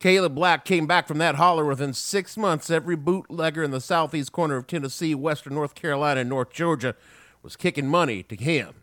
Caleb 0.00 0.34
Black 0.34 0.64
came 0.64 0.88
back 0.88 1.06
from 1.06 1.18
that 1.18 1.36
holler 1.36 1.64
within 1.64 1.94
six 1.94 2.36
months. 2.36 2.70
Every 2.70 2.96
bootlegger 2.96 3.62
in 3.62 3.70
the 3.70 3.80
southeast 3.80 4.32
corner 4.32 4.56
of 4.56 4.66
Tennessee, 4.66 5.14
western 5.14 5.54
North 5.54 5.76
Carolina, 5.76 6.22
and 6.22 6.28
North 6.28 6.50
Georgia 6.50 6.96
was 7.40 7.54
kicking 7.54 7.86
money 7.86 8.24
to 8.24 8.34
him. 8.34 8.74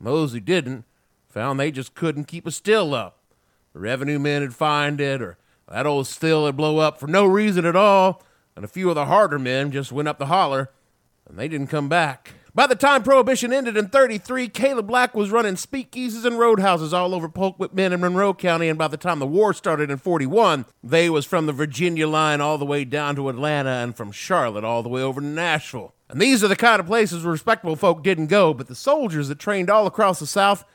Those 0.00 0.32
who 0.32 0.40
didn't 0.40 0.86
found 1.28 1.60
they 1.60 1.70
just 1.70 1.94
couldn't 1.94 2.24
keep 2.24 2.46
a 2.46 2.50
still 2.50 2.94
up. 2.94 3.18
The 3.74 3.80
revenue 3.80 4.18
men 4.18 4.40
had 4.40 4.54
find 4.54 4.98
it, 4.98 5.20
or 5.20 5.36
that 5.68 5.84
old 5.84 6.06
still 6.06 6.44
would 6.44 6.56
blow 6.56 6.78
up 6.78 6.98
for 6.98 7.06
no 7.06 7.26
reason 7.26 7.66
at 7.66 7.76
all, 7.76 8.22
and 8.56 8.64
a 8.64 8.68
few 8.68 8.88
of 8.88 8.94
the 8.94 9.04
harder 9.04 9.38
men 9.38 9.70
just 9.70 9.92
went 9.92 10.08
up 10.08 10.18
the 10.18 10.24
holler, 10.24 10.70
and 11.28 11.38
they 11.38 11.48
didn't 11.48 11.66
come 11.66 11.90
back. 11.90 12.32
By 12.54 12.66
the 12.66 12.74
time 12.74 13.02
Prohibition 13.02 13.50
ended 13.50 13.78
in 13.78 13.88
33, 13.88 14.46
Caleb 14.48 14.86
Black 14.86 15.14
was 15.14 15.30
running 15.30 15.54
speakeasies 15.54 16.26
and 16.26 16.38
roadhouses 16.38 16.92
all 16.92 17.14
over 17.14 17.26
Polk, 17.26 17.56
Whitman, 17.58 17.94
and 17.94 18.02
Monroe 18.02 18.34
County, 18.34 18.68
and 18.68 18.78
by 18.78 18.88
the 18.88 18.98
time 18.98 19.20
the 19.20 19.26
war 19.26 19.54
started 19.54 19.90
in 19.90 19.96
41, 19.96 20.66
they 20.84 21.08
was 21.08 21.24
from 21.24 21.46
the 21.46 21.54
Virginia 21.54 22.06
line 22.06 22.42
all 22.42 22.58
the 22.58 22.66
way 22.66 22.84
down 22.84 23.16
to 23.16 23.30
Atlanta 23.30 23.70
and 23.70 23.96
from 23.96 24.12
Charlotte 24.12 24.64
all 24.64 24.82
the 24.82 24.90
way 24.90 25.00
over 25.00 25.22
to 25.22 25.26
Nashville. 25.26 25.94
And 26.10 26.20
these 26.20 26.44
are 26.44 26.48
the 26.48 26.54
kind 26.54 26.78
of 26.78 26.84
places 26.84 27.24
respectable 27.24 27.74
folk 27.74 28.02
didn't 28.02 28.26
go, 28.26 28.52
but 28.52 28.68
the 28.68 28.74
soldiers 28.74 29.28
that 29.28 29.38
trained 29.38 29.70
all 29.70 29.86
across 29.86 30.18
the 30.18 30.26
South, 30.26 30.66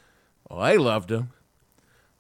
well, 0.49 0.63
they 0.63 0.79
loved 0.79 1.09
them. 1.09 1.31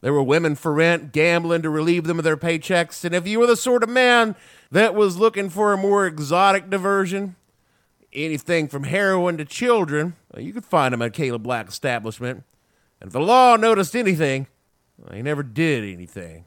There 0.01 0.13
were 0.13 0.21
women 0.21 0.53
for 0.53 0.71
rent, 0.71 1.11
gambling 1.11 1.63
to 1.63 1.71
relieve 1.71 2.03
them 2.03 2.19
of 2.19 2.23
their 2.23 2.37
paychecks, 2.37 3.03
and 3.03 3.15
if 3.15 3.27
you 3.27 3.39
were 3.39 3.47
the 3.47 3.57
sort 3.57 3.81
of 3.81 3.89
man 3.89 4.35
that 4.69 4.93
was 4.93 5.17
looking 5.17 5.49
for 5.49 5.73
a 5.73 5.77
more 5.77 6.05
exotic 6.05 6.69
diversion, 6.69 7.35
anything 8.17 8.67
from 8.67 8.83
heroin 8.83 9.37
to 9.37 9.45
children, 9.45 10.15
well, 10.33 10.41
you 10.41 10.53
could 10.53 10.65
find 10.65 10.93
them 10.93 11.01
at 11.01 11.13
Caleb 11.13 11.43
Black 11.43 11.67
establishment. 11.67 12.43
And 12.99 13.07
if 13.09 13.13
the 13.13 13.19
law 13.19 13.55
noticed 13.55 13.95
anything, 13.95 14.47
well, 14.97 15.09
they 15.11 15.21
never 15.21 15.43
did 15.43 15.83
anything. 15.83 16.45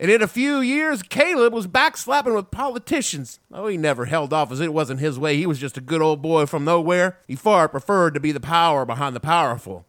And 0.00 0.10
in 0.10 0.22
a 0.22 0.28
few 0.28 0.60
years, 0.60 1.02
Caleb 1.02 1.52
was 1.52 1.66
backslapping 1.66 2.34
with 2.34 2.52
politicians. 2.52 3.40
Oh, 3.52 3.66
he 3.66 3.76
never 3.76 4.04
held 4.04 4.32
office. 4.32 4.60
It 4.60 4.72
wasn't 4.72 5.00
his 5.00 5.18
way. 5.18 5.36
He 5.36 5.46
was 5.46 5.58
just 5.58 5.76
a 5.76 5.80
good 5.80 6.00
old 6.00 6.22
boy 6.22 6.46
from 6.46 6.64
nowhere. 6.64 7.18
He 7.26 7.34
far 7.34 7.68
preferred 7.68 8.14
to 8.14 8.20
be 8.20 8.30
the 8.30 8.38
power 8.38 8.84
behind 8.84 9.16
the 9.16 9.20
powerful. 9.20 9.86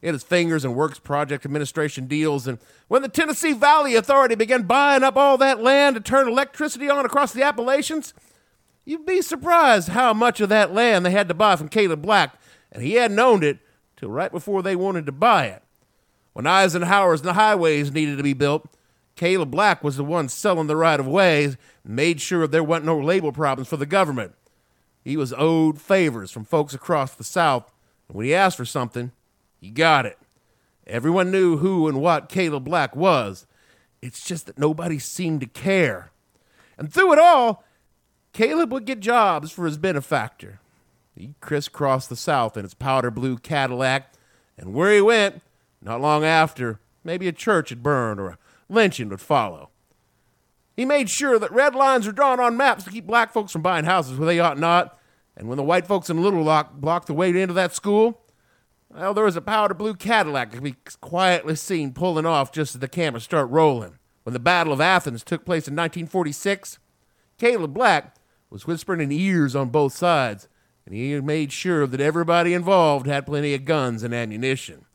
He 0.00 0.06
had 0.06 0.14
his 0.14 0.24
fingers 0.24 0.64
in 0.64 0.74
Works 0.74 0.98
Project 0.98 1.44
Administration 1.44 2.06
deals, 2.06 2.46
and 2.46 2.58
when 2.86 3.02
the 3.02 3.08
Tennessee 3.08 3.52
Valley 3.52 3.96
Authority 3.96 4.36
began 4.36 4.62
buying 4.62 5.02
up 5.02 5.16
all 5.16 5.36
that 5.38 5.60
land 5.60 5.96
to 5.96 6.00
turn 6.00 6.28
electricity 6.28 6.88
on 6.88 7.04
across 7.04 7.32
the 7.32 7.42
Appalachians, 7.42 8.14
you'd 8.88 9.04
be 9.04 9.20
surprised 9.20 9.90
how 9.90 10.14
much 10.14 10.40
of 10.40 10.48
that 10.48 10.72
land 10.72 11.04
they 11.04 11.10
had 11.10 11.28
to 11.28 11.34
buy 11.34 11.54
from 11.56 11.68
Caleb 11.68 12.00
Black, 12.00 12.34
and 12.72 12.82
he 12.82 12.94
hadn't 12.94 13.18
owned 13.18 13.44
it 13.44 13.58
till 13.96 14.08
right 14.08 14.32
before 14.32 14.62
they 14.62 14.74
wanted 14.74 15.04
to 15.04 15.12
buy 15.12 15.44
it. 15.44 15.62
When 16.32 16.46
Eisenhower's 16.46 17.20
highways 17.20 17.92
needed 17.92 18.16
to 18.16 18.22
be 18.22 18.32
built, 18.32 18.66
Caleb 19.14 19.50
Black 19.50 19.84
was 19.84 19.98
the 19.98 20.04
one 20.04 20.30
selling 20.30 20.68
the 20.68 20.76
right 20.76 20.98
of 20.98 21.06
ways 21.06 21.58
made 21.84 22.20
sure 22.20 22.46
there 22.46 22.64
wasn't 22.64 22.86
no 22.86 22.98
label 22.98 23.30
problems 23.30 23.68
for 23.68 23.76
the 23.76 23.84
government. 23.84 24.34
He 25.04 25.18
was 25.18 25.34
owed 25.36 25.80
favors 25.80 26.30
from 26.30 26.44
folks 26.44 26.72
across 26.72 27.14
the 27.14 27.24
South, 27.24 27.70
and 28.08 28.16
when 28.16 28.24
he 28.24 28.34
asked 28.34 28.56
for 28.56 28.64
something, 28.64 29.12
he 29.60 29.70
got 29.70 30.06
it. 30.06 30.18
Everyone 30.86 31.30
knew 31.30 31.58
who 31.58 31.88
and 31.88 32.00
what 32.00 32.30
Caleb 32.30 32.64
Black 32.64 32.96
was. 32.96 33.46
It's 34.00 34.24
just 34.24 34.46
that 34.46 34.58
nobody 34.58 34.98
seemed 34.98 35.40
to 35.40 35.46
care. 35.46 36.10
And 36.78 36.90
through 36.90 37.12
it 37.12 37.18
all, 37.18 37.64
Caleb 38.32 38.72
would 38.72 38.84
get 38.84 39.00
jobs 39.00 39.50
for 39.50 39.66
his 39.66 39.78
benefactor. 39.78 40.60
He 41.14 41.34
crisscrossed 41.40 42.08
the 42.08 42.16
South 42.16 42.56
in 42.56 42.62
his 42.62 42.74
powder 42.74 43.10
blue 43.10 43.38
Cadillac, 43.38 44.12
and 44.56 44.72
where 44.72 44.94
he 44.94 45.00
went, 45.00 45.42
not 45.82 46.00
long 46.00 46.24
after, 46.24 46.80
maybe 47.02 47.26
a 47.28 47.32
church 47.32 47.70
had 47.70 47.82
burned 47.82 48.20
or 48.20 48.28
a 48.28 48.38
lynching 48.68 49.08
would 49.08 49.20
follow. 49.20 49.70
He 50.76 50.84
made 50.84 51.10
sure 51.10 51.38
that 51.40 51.50
red 51.50 51.74
lines 51.74 52.06
were 52.06 52.12
drawn 52.12 52.38
on 52.38 52.56
maps 52.56 52.84
to 52.84 52.90
keep 52.90 53.06
black 53.06 53.32
folks 53.32 53.50
from 53.50 53.62
buying 53.62 53.84
houses 53.84 54.18
where 54.18 54.26
they 54.26 54.38
ought 54.38 54.58
not, 54.58 54.96
and 55.36 55.48
when 55.48 55.56
the 55.56 55.64
white 55.64 55.86
folks 55.86 56.08
in 56.08 56.22
Little 56.22 56.44
Rock 56.44 56.74
blocked 56.74 57.08
the 57.08 57.14
way 57.14 57.30
into 57.30 57.54
that 57.54 57.74
school, 57.74 58.20
well, 58.88 59.12
there 59.12 59.24
was 59.24 59.36
a 59.36 59.40
powder 59.40 59.74
blue 59.74 59.94
Cadillac 59.94 60.52
could 60.52 60.62
be 60.62 60.76
quietly 61.00 61.56
seen 61.56 61.92
pulling 61.92 62.26
off 62.26 62.52
just 62.52 62.74
as 62.74 62.80
the 62.80 62.88
cameras 62.88 63.24
start 63.24 63.50
rolling. 63.50 63.98
When 64.22 64.32
the 64.32 64.38
Battle 64.38 64.72
of 64.72 64.80
Athens 64.80 65.24
took 65.24 65.44
place 65.44 65.68
in 65.68 65.74
1946, 65.74 66.78
Caleb 67.38 67.74
Black 67.74 68.14
was 68.50 68.66
whispering 68.66 69.00
in 69.00 69.12
ears 69.12 69.54
on 69.54 69.68
both 69.68 69.92
sides, 69.92 70.48
and 70.86 70.94
he 70.94 71.20
made 71.20 71.52
sure 71.52 71.86
that 71.86 72.00
everybody 72.00 72.54
involved 72.54 73.06
had 73.06 73.26
plenty 73.26 73.54
of 73.54 73.64
guns 73.64 74.02
and 74.02 74.14
ammunition. 74.14 74.86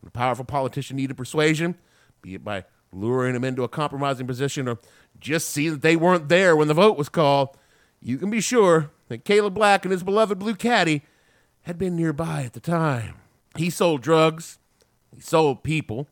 When 0.00 0.08
a 0.08 0.12
powerful 0.12 0.44
politician 0.44 0.96
needed 0.96 1.16
persuasion, 1.16 1.76
be 2.22 2.34
it 2.34 2.44
by 2.44 2.64
luring 2.92 3.34
him 3.34 3.44
into 3.44 3.64
a 3.64 3.68
compromising 3.68 4.26
position 4.26 4.68
or 4.68 4.78
just 5.18 5.48
see 5.48 5.68
that 5.68 5.82
they 5.82 5.96
weren't 5.96 6.28
there 6.28 6.54
when 6.54 6.68
the 6.68 6.74
vote 6.74 6.96
was 6.96 7.08
called, 7.08 7.56
you 8.00 8.18
can 8.18 8.30
be 8.30 8.40
sure 8.40 8.90
that 9.08 9.24
Caleb 9.24 9.54
Black 9.54 9.84
and 9.84 9.92
his 9.92 10.02
beloved 10.02 10.38
blue 10.38 10.54
caddy 10.54 11.02
had 11.62 11.78
been 11.78 11.96
nearby 11.96 12.42
at 12.42 12.52
the 12.52 12.60
time. 12.60 13.16
He 13.56 13.70
sold 13.70 14.02
drugs, 14.02 14.58
he 15.14 15.20
sold 15.20 15.64
people, 15.64 16.08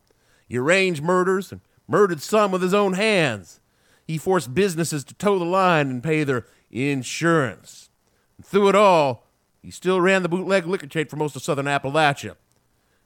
he 0.48 0.58
arranged 0.58 1.02
murders 1.02 1.52
and 1.52 1.60
murdered 1.86 2.20
some 2.20 2.50
with 2.50 2.62
his 2.62 2.74
own 2.74 2.94
hands. 2.94 3.60
He 4.06 4.18
forced 4.18 4.54
businesses 4.54 5.04
to 5.04 5.14
toe 5.14 5.38
the 5.38 5.44
line 5.44 5.90
and 5.90 6.02
pay 6.02 6.24
their 6.24 6.46
insurance. 6.74 7.90
And 8.36 8.44
through 8.44 8.68
it 8.68 8.74
all, 8.74 9.26
he 9.62 9.70
still 9.70 10.00
ran 10.00 10.22
the 10.22 10.28
bootleg 10.28 10.66
liquor 10.66 10.86
trade 10.86 11.08
for 11.08 11.16
most 11.16 11.36
of 11.36 11.42
southern 11.42 11.66
Appalachia. 11.66 12.36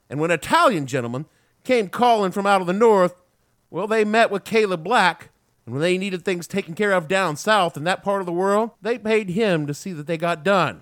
And 0.09 0.19
when 0.19 0.31
Italian 0.31 0.87
gentlemen 0.87 1.25
came 1.63 1.87
calling 1.87 2.31
from 2.31 2.45
out 2.45 2.61
of 2.61 2.67
the 2.67 2.73
north, 2.73 3.21
well, 3.69 3.87
they 3.87 4.03
met 4.03 4.31
with 4.31 4.43
Caleb 4.43 4.83
Black 4.83 5.29
And 5.69 5.75
when 5.75 5.83
they 5.83 5.99
needed 5.99 6.25
things 6.25 6.47
taken 6.47 6.73
care 6.73 6.93
of 6.93 7.07
down 7.07 7.35
south 7.35 7.77
in 7.77 7.83
that 7.83 8.01
part 8.01 8.21
of 8.21 8.25
the 8.25 8.33
world, 8.33 8.71
they 8.81 8.97
paid 8.97 9.29
him 9.29 9.67
to 9.67 9.73
see 9.75 9.93
that 9.93 10.07
they 10.07 10.17
got 10.17 10.43
done. 10.43 10.81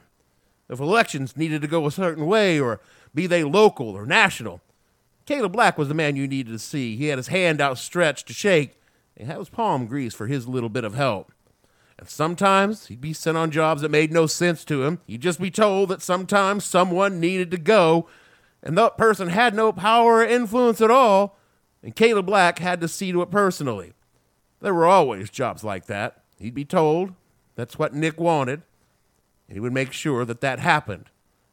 If 0.69 0.79
elections 0.79 1.35
needed 1.35 1.61
to 1.61 1.67
go 1.67 1.85
a 1.85 1.91
certain 1.91 2.25
way, 2.25 2.57
or 2.57 2.79
be 3.13 3.27
they 3.27 3.43
local 3.43 3.89
or 3.89 4.05
national, 4.05 4.61
Caleb 5.25 5.51
Black 5.51 5.77
was 5.77 5.89
the 5.89 5.93
man 5.93 6.15
you 6.15 6.25
needed 6.25 6.53
to 6.53 6.59
see. 6.59 6.95
He 6.95 7.07
had 7.07 7.17
his 7.17 7.27
hand 7.27 7.59
outstretched 7.59 8.27
to 8.27 8.33
shake, 8.33 8.79
and 9.17 9.27
had 9.27 9.39
his 9.39 9.49
palm 9.49 9.87
greased 9.87 10.15
for 10.15 10.27
his 10.27 10.47
little 10.47 10.69
bit 10.69 10.85
of 10.85 10.93
help. 10.93 11.33
And 11.99 12.07
sometimes 12.07 12.87
he'd 12.87 13.01
be 13.01 13.13
sent 13.13 13.37
on 13.37 13.51
jobs 13.51 13.81
that 13.81 13.89
made 13.89 14.11
no 14.11 14.27
sense 14.27 14.63
to 14.65 14.83
him. 14.83 14.99
He'd 15.07 15.21
just 15.21 15.41
be 15.41 15.49
told 15.49 15.89
that 15.89 16.01
sometimes 16.01 16.63
someone 16.63 17.19
needed 17.19 17.49
to 17.51 17.57
go, 17.57 18.07
and 18.61 18.77
that 18.77 18.97
person 18.97 19.29
had 19.29 19.55
no 19.55 19.71
power 19.71 20.17
or 20.17 20.23
influence 20.23 20.79
at 20.79 20.91
all, 20.91 21.39
and 21.81 21.95
Caleb 21.95 22.27
Black 22.27 22.59
had 22.59 22.81
to 22.81 22.87
see 22.87 23.11
to 23.11 23.21
it 23.21 23.31
personally. 23.31 23.93
There 24.61 24.73
were 24.73 24.85
always 24.85 25.29
jobs 25.29 25.63
like 25.63 25.85
that. 25.85 26.23
He'd 26.39 26.53
be 26.53 26.65
told 26.65 27.13
that's 27.55 27.79
what 27.79 27.93
Nick 27.93 28.19
wanted, 28.19 28.61
and 29.47 29.55
he 29.55 29.59
would 29.59 29.73
make 29.73 29.91
sure 29.91 30.25
that 30.25 30.41
that 30.41 30.59
happened. 30.59 31.05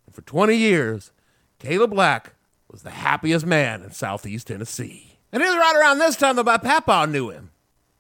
And 0.07 0.15
for 0.15 0.23
20 0.23 0.55
years, 0.55 1.13
Caleb 1.59 1.91
Black 1.91 2.35
was 2.71 2.83
the 2.83 2.91
happiest 2.91 3.47
man 3.47 3.83
in 3.83 3.93
southeast 3.93 4.49
Tennessee. 4.49 5.19
And 5.33 5.43
it 5.43 5.47
was 5.47 5.57
right 5.57 5.77
around 5.77 5.99
this 5.99 6.17
time 6.17 6.37
that 6.37 6.45
my 6.45 6.59
papa 6.59 7.07
knew 7.09 7.31
him. 7.31 7.51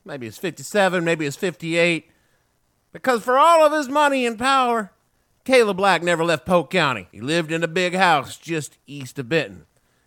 Maybe 0.04 0.26
he 0.26 0.28
was 0.28 0.38
57, 0.38 1.02
maybe 1.02 1.24
he 1.24 1.28
was 1.28 1.37
58. 1.37 2.11
Because 2.94 3.24
for 3.24 3.37
all 3.37 3.66
of 3.66 3.72
his 3.72 3.88
money 3.88 4.24
and 4.24 4.38
power, 4.38 4.92
Caleb 5.44 5.78
Black 5.78 6.00
never 6.00 6.24
left 6.24 6.46
Polk 6.46 6.70
County. 6.70 7.09
He 7.11 7.20
lived 7.20 7.50
in 7.50 7.64
a 7.64 7.68
big 7.68 7.92
house 7.92 8.37
just 8.37 8.78
east 8.87 9.18
of 9.18 9.28
Benton. 9.28 9.66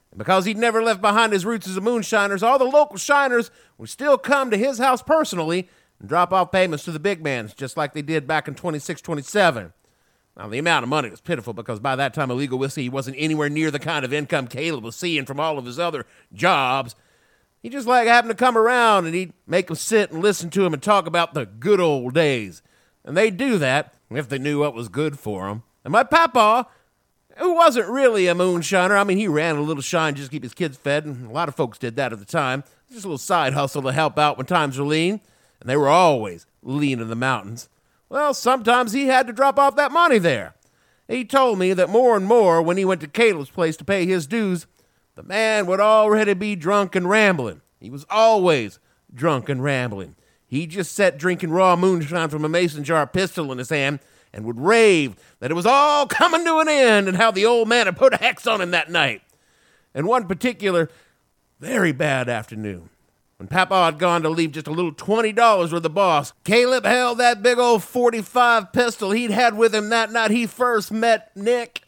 And 0.10 0.18
because 0.18 0.46
he'd 0.46 0.58
never 0.58 0.82
left 0.82 1.02
behind 1.02 1.34
his 1.34 1.46
roots 1.46 1.68
as 1.68 1.76
a 1.76 1.82
moonshiners, 1.82 2.42
all 2.42 2.58
the 2.58 2.64
local 2.64 2.96
shiners 2.96 3.52
would 3.78 3.90
still 3.90 4.18
come 4.18 4.50
to 4.50 4.58
his 4.58 4.78
house 4.78 5.02
personally 5.02 5.68
and 6.00 6.08
drop 6.08 6.32
off 6.32 6.54
payments 6.54 6.86
to 6.86 6.94
the 6.94 6.98
big 6.98 7.22
mans, 7.22 7.54
just 7.54 7.76
like 7.76 7.94
they 7.94 8.02
did 8.02 8.26
back 8.26 8.48
in 8.48 8.56
26, 8.56 9.02
27. 9.02 9.74
Now, 10.38 10.48
the 10.48 10.58
amount 10.58 10.84
of 10.84 10.90
money 10.90 11.10
was 11.10 11.20
pitiful 11.20 11.52
because 11.52 11.82
by 11.82 11.98
that 11.98 12.14
time, 12.14 12.32
illegal 12.32 12.58
whiskey 12.58 12.88
wasn't 12.88 13.18
anywhere 13.20 13.50
near 13.50 13.70
the 13.70 13.80
kind 13.80 14.06
of 14.06 14.14
income 14.14 14.48
Caleb 14.48 14.86
was 14.86 14.96
seeing 14.96 15.26
from 15.26 15.42
all 15.42 15.58
of 15.58 15.66
his 15.66 15.78
other 15.78 16.06
jobs. 16.32 16.96
He 17.62 17.68
just 17.68 17.88
like 17.88 18.08
happened 18.08 18.32
to 18.32 18.36
come 18.36 18.58
around 18.58 19.08
and 19.08 19.14
he'd 19.14 19.34
make 19.46 19.70
sit 19.76 20.10
and 20.10 20.22
listen 20.22 20.50
to 20.52 20.66
him 20.66 20.74
and 20.74 20.82
talk 20.82 21.06
about 21.06 21.34
the 21.34 21.46
good 21.46 21.82
old 21.82 22.14
days. 22.14 22.62
And 23.08 23.16
they'd 23.16 23.38
do 23.38 23.58
that 23.58 23.94
if 24.12 24.28
they 24.28 24.38
knew 24.38 24.60
what 24.60 24.74
was 24.74 24.90
good 24.90 25.18
for 25.18 25.48
them. 25.48 25.64
And 25.86 25.94
my 25.94 26.04
papa, 26.04 26.68
who 27.38 27.54
wasn't 27.54 27.88
really 27.88 28.28
a 28.28 28.36
moonshiner, 28.36 29.00
I 29.00 29.06
mean, 29.06 29.18
he 29.18 29.30
ran 29.30 29.56
a 29.56 29.62
little 29.62 29.82
shine 29.82 30.16
just 30.16 30.30
to 30.30 30.36
keep 30.36 30.44
his 30.44 30.54
kids 30.54 30.76
fed, 30.76 31.06
and 31.06 31.26
a 31.26 31.32
lot 31.32 31.48
of 31.48 31.56
folks 31.56 31.78
did 31.78 31.96
that 31.96 32.12
at 32.12 32.20
the 32.20 32.26
time. 32.26 32.66
Just 32.92 33.06
a 33.06 33.08
little 33.08 33.18
side 33.18 33.54
hustle 33.54 33.82
to 33.84 33.94
help 33.94 34.20
out 34.20 34.38
when 34.38 34.46
times 34.46 34.78
were 34.78 34.86
lean. 34.86 35.22
And 35.62 35.70
they 35.70 35.78
were 35.78 35.88
always 35.88 36.46
lean 36.62 37.00
in 37.00 37.08
the 37.08 37.16
mountains. 37.16 37.70
Well, 38.10 38.34
sometimes 38.34 38.92
he 38.92 39.08
had 39.08 39.26
to 39.28 39.34
drop 39.34 39.58
off 39.58 39.78
that 39.78 39.94
money 39.94 40.18
there. 40.18 40.56
He 41.08 41.24
told 41.24 41.60
me 41.60 41.72
that 41.74 41.90
more 41.90 42.18
and 42.18 42.26
more 42.26 42.62
when 42.62 42.76
he 42.76 42.84
went 42.84 43.00
to 43.02 43.08
Caleb's 43.08 43.50
place 43.50 43.78
to 43.78 43.86
pay 43.86 44.06
his 44.06 44.28
dues, 44.28 44.68
the 45.16 45.24
man 45.24 45.66
would 45.66 45.80
already 45.80 46.34
be 46.34 46.58
drunk 46.58 46.94
and 46.94 47.10
rambling. 47.10 47.62
He 47.80 47.90
was 47.90 48.06
always 48.10 48.80
drunk 49.14 49.48
and 49.48 49.64
rambling. 49.64 50.16
He 50.48 50.66
just 50.66 50.94
sat 50.94 51.18
drinking 51.18 51.52
raw 51.52 51.76
moonshine 51.76 52.30
from 52.30 52.46
a 52.46 52.50
mason 52.50 52.84
jar 52.84 53.06
pistol 53.06 53.52
in 53.52 53.58
his 53.58 53.70
hand 53.70 54.00
and 54.34 54.46
would 54.46 54.60
rave 54.60 55.16
that 55.40 55.52
it 55.52 55.56
was 55.56 55.66
all 55.66 56.08
coming 56.08 56.46
to 56.46 56.60
an 56.60 56.70
end 56.70 57.08
and 57.08 57.18
how 57.18 57.32
the 57.32 57.46
old 57.46 57.68
man 57.68 57.86
had 57.86 57.98
put 57.98 58.14
a 58.14 58.18
hex 58.18 58.48
on 58.48 58.62
him 58.62 58.72
that 58.72 58.90
night. 58.90 59.22
And 59.94 60.08
one 60.08 60.28
particular 60.28 60.90
very 61.60 61.92
bad 61.92 62.30
afternoon, 62.30 62.90
when 63.38 63.48
Papa 63.48 63.86
had 63.86 64.00
gone 64.00 64.22
to 64.24 64.30
leave 64.30 64.52
just 64.54 64.68
a 64.68 64.72
little 64.72 64.94
$20 64.94 65.74
with 65.74 65.84
the 65.84 65.90
boss, 65.90 66.34
Caleb 66.44 66.86
held 66.86 67.18
that 67.18 67.44
big 67.44 67.58
old 67.58 67.84
45 67.84 68.72
pistol 68.72 69.12
he'd 69.12 69.32
had 69.32 69.58
with 69.58 69.76
him 69.76 69.90
that 69.90 70.12
night 70.12 70.32
he 70.32 70.46
first 70.46 70.92
met 70.92 71.36
Nick 71.36 71.82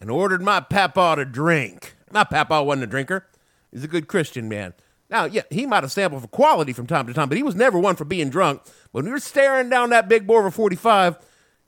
and 0.00 0.10
ordered 0.10 0.42
my 0.42 0.60
Papa 0.60 1.14
to 1.16 1.24
drink. 1.24 1.96
My 2.10 2.24
Papa 2.24 2.62
wasn't 2.62 2.84
a 2.84 2.86
drinker. 2.86 3.26
He's 3.72 3.84
a 3.84 3.88
good 3.88 4.06
Christian 4.06 4.48
man. 4.48 4.74
Now, 5.08 5.24
yeah, 5.24 5.42
he 5.50 5.66
might 5.66 5.84
have 5.84 5.92
sampled 5.92 6.22
for 6.22 6.28
quality 6.28 6.72
from 6.72 6.86
time 6.86 7.06
to 7.06 7.14
time, 7.14 7.28
but 7.28 7.36
he 7.36 7.44
was 7.44 7.54
never 7.54 7.78
one 7.78 7.96
for 7.96 8.04
being 8.04 8.28
drunk. 8.28 8.62
When 8.90 9.04
you 9.06 9.12
were 9.12 9.20
staring 9.20 9.68
down 9.68 9.90
that 9.90 10.08
big 10.08 10.26
bore 10.26 10.40
of 10.40 10.46
a 10.46 10.50
45, 10.50 11.18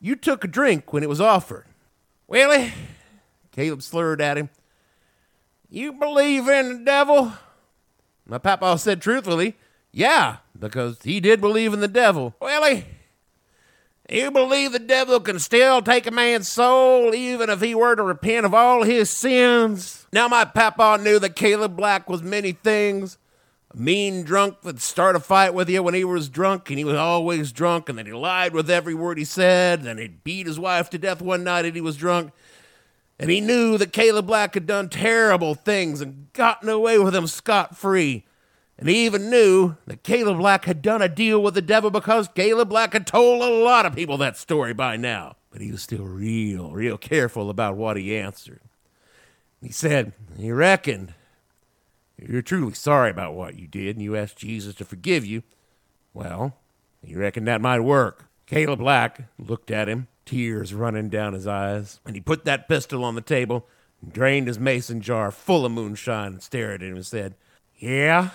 you 0.00 0.16
took 0.16 0.44
a 0.44 0.48
drink 0.48 0.92
when 0.92 1.02
it 1.02 1.08
was 1.08 1.20
offered. 1.20 1.66
Willie, 2.26 2.72
Caleb 3.52 3.82
slurred 3.82 4.20
at 4.20 4.38
him, 4.38 4.50
you 5.70 5.92
believe 5.92 6.48
in 6.48 6.78
the 6.78 6.84
devil? 6.84 7.32
My 8.26 8.38
papa 8.38 8.78
said 8.78 9.02
truthfully, 9.02 9.56
yeah, 9.92 10.38
because 10.58 11.02
he 11.02 11.20
did 11.20 11.40
believe 11.40 11.72
in 11.72 11.80
the 11.80 11.88
devil. 11.88 12.34
Willie, 12.40 12.86
you 14.08 14.30
believe 14.30 14.72
the 14.72 14.78
devil 14.78 15.20
can 15.20 15.38
still 15.38 15.82
take 15.82 16.06
a 16.06 16.10
man's 16.10 16.48
soul 16.48 17.14
even 17.14 17.50
if 17.50 17.60
he 17.60 17.74
were 17.74 17.96
to 17.96 18.02
repent 18.02 18.46
of 18.46 18.54
all 18.54 18.82
his 18.82 19.10
sins? 19.10 20.06
Now, 20.12 20.28
my 20.28 20.46
papa 20.46 20.98
knew 21.02 21.18
that 21.18 21.36
Caleb 21.36 21.76
Black 21.76 22.08
was 22.08 22.22
many 22.22 22.52
things. 22.52 23.18
Mean 23.74 24.22
drunk 24.22 24.62
that'd 24.62 24.80
start 24.80 25.14
a 25.14 25.20
fight 25.20 25.52
with 25.52 25.68
you 25.68 25.82
when 25.82 25.94
he 25.94 26.04
was 26.04 26.28
drunk, 26.28 26.70
and 26.70 26.78
he 26.78 26.84
was 26.84 26.96
always 26.96 27.52
drunk, 27.52 27.88
and 27.88 27.98
then 27.98 28.06
he 28.06 28.12
lied 28.12 28.54
with 28.54 28.70
every 28.70 28.94
word 28.94 29.18
he 29.18 29.24
said, 29.24 29.80
and 29.80 30.00
he'd 30.00 30.24
beat 30.24 30.46
his 30.46 30.58
wife 30.58 30.88
to 30.90 30.98
death 30.98 31.20
one 31.20 31.44
night 31.44 31.66
and 31.66 31.74
he 31.74 31.80
was 31.82 31.96
drunk. 31.96 32.32
And 33.18 33.30
he 33.30 33.40
knew 33.40 33.76
that 33.78 33.92
Caleb 33.92 34.26
Black 34.26 34.54
had 34.54 34.66
done 34.66 34.88
terrible 34.88 35.54
things 35.54 36.00
and 36.00 36.32
gotten 36.32 36.68
away 36.68 36.98
with 36.98 37.12
them 37.12 37.26
scot 37.26 37.76
free. 37.76 38.24
And 38.78 38.88
he 38.88 39.04
even 39.04 39.28
knew 39.28 39.76
that 39.86 40.04
Caleb 40.04 40.38
Black 40.38 40.64
had 40.64 40.82
done 40.82 41.02
a 41.02 41.08
deal 41.08 41.42
with 41.42 41.54
the 41.54 41.62
devil 41.62 41.90
because 41.90 42.28
Caleb 42.28 42.68
Black 42.68 42.92
had 42.92 43.08
told 43.08 43.42
a 43.42 43.64
lot 43.64 43.86
of 43.86 43.94
people 43.94 44.16
that 44.18 44.36
story 44.36 44.72
by 44.72 44.96
now. 44.96 45.34
But 45.50 45.60
he 45.60 45.72
was 45.72 45.82
still 45.82 46.04
real, 46.04 46.70
real 46.70 46.96
careful 46.96 47.50
about 47.50 47.76
what 47.76 47.96
he 47.96 48.16
answered. 48.16 48.60
He 49.60 49.72
said, 49.72 50.12
He 50.38 50.52
reckoned 50.52 51.14
you're 52.18 52.42
truly 52.42 52.74
sorry 52.74 53.10
about 53.10 53.34
what 53.34 53.58
you 53.58 53.66
did 53.66 53.96
and 53.96 54.02
you 54.02 54.16
ask 54.16 54.36
Jesus 54.36 54.74
to 54.76 54.84
forgive 54.84 55.24
you. 55.24 55.42
Well, 56.12 56.56
you 57.02 57.18
reckon 57.18 57.44
that 57.44 57.60
might 57.60 57.80
work. 57.80 58.26
Caleb 58.46 58.80
Black 58.80 59.22
looked 59.38 59.70
at 59.70 59.88
him, 59.88 60.08
tears 60.24 60.74
running 60.74 61.08
down 61.08 61.34
his 61.34 61.46
eyes, 61.46 62.00
and 62.04 62.14
he 62.14 62.20
put 62.20 62.44
that 62.44 62.68
pistol 62.68 63.04
on 63.04 63.14
the 63.14 63.20
table 63.20 63.66
and 64.02 64.12
drained 64.12 64.48
his 64.48 64.58
mason 64.58 65.00
jar 65.00 65.30
full 65.30 65.64
of 65.64 65.72
moonshine 65.72 66.32
and 66.32 66.42
stared 66.42 66.82
at 66.82 66.88
him 66.88 66.96
and 66.96 67.06
said, 67.06 67.34
Yeah? 67.76 68.30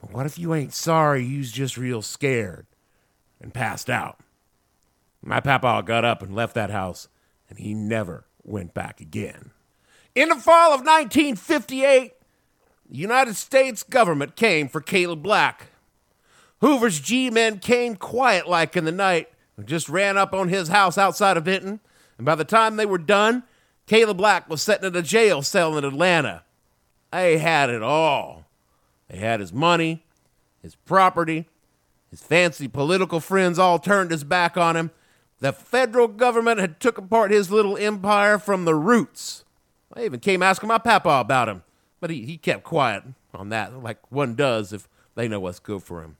But 0.00 0.12
what 0.12 0.26
if 0.26 0.38
you 0.38 0.54
ain't 0.54 0.72
sorry, 0.72 1.24
you's 1.24 1.52
just 1.52 1.76
real 1.76 2.02
scared? 2.02 2.66
And 3.40 3.52
passed 3.54 3.90
out. 3.90 4.20
My 5.22 5.40
papa 5.40 5.82
got 5.84 6.04
up 6.04 6.22
and 6.22 6.34
left 6.34 6.54
that 6.54 6.70
house, 6.70 7.08
and 7.48 7.58
he 7.58 7.74
never 7.74 8.26
went 8.42 8.74
back 8.74 9.00
again. 9.00 9.50
In 10.14 10.28
the 10.28 10.36
fall 10.36 10.72
of 10.72 10.80
1958, 10.80 12.12
the 12.90 12.96
United 12.96 13.36
States 13.36 13.82
government 13.82 14.36
came 14.36 14.68
for 14.68 14.80
Caleb 14.80 15.22
Black. 15.22 15.68
Hoover's 16.60 17.00
G 17.00 17.30
men 17.30 17.58
came 17.58 17.96
quiet 17.96 18.48
like 18.48 18.76
in 18.76 18.84
the 18.84 18.92
night 18.92 19.28
and 19.56 19.66
just 19.66 19.88
ran 19.88 20.16
up 20.16 20.32
on 20.32 20.48
his 20.48 20.68
house 20.68 20.96
outside 20.96 21.36
of 21.36 21.44
Benton. 21.44 21.80
And 22.16 22.24
by 22.24 22.34
the 22.34 22.44
time 22.44 22.76
they 22.76 22.86
were 22.86 22.98
done, 22.98 23.44
Caleb 23.86 24.16
Black 24.16 24.48
was 24.48 24.62
sitting 24.62 24.86
in 24.86 24.96
a 24.96 25.02
jail 25.02 25.42
cell 25.42 25.76
in 25.78 25.84
Atlanta. 25.84 26.42
They 27.12 27.38
had 27.38 27.70
it 27.70 27.82
all. 27.82 28.46
They 29.08 29.18
had 29.18 29.40
his 29.40 29.52
money, 29.52 30.04
his 30.62 30.74
property, 30.74 31.46
his 32.10 32.22
fancy 32.22 32.68
political 32.68 33.20
friends 33.20 33.58
all 33.58 33.78
turned 33.78 34.10
his 34.10 34.24
back 34.24 34.56
on 34.56 34.76
him. 34.76 34.90
The 35.40 35.52
federal 35.52 36.08
government 36.08 36.58
had 36.58 36.80
took 36.80 36.98
apart 36.98 37.30
his 37.30 37.50
little 37.50 37.76
empire 37.76 38.38
from 38.38 38.64
the 38.64 38.74
roots. 38.74 39.44
I 39.94 40.04
even 40.04 40.20
came 40.20 40.42
asking 40.42 40.68
my 40.68 40.78
papa 40.78 41.10
about 41.10 41.48
him, 41.48 41.62
but 42.00 42.10
he, 42.10 42.24
he 42.24 42.36
kept 42.36 42.64
quiet 42.64 43.04
on 43.34 43.48
that, 43.50 43.82
like 43.82 43.98
one 44.10 44.34
does 44.34 44.72
if 44.72 44.88
they 45.14 45.28
know 45.28 45.40
what's 45.40 45.58
good 45.58 45.82
for 45.82 46.02
him. 46.02 46.16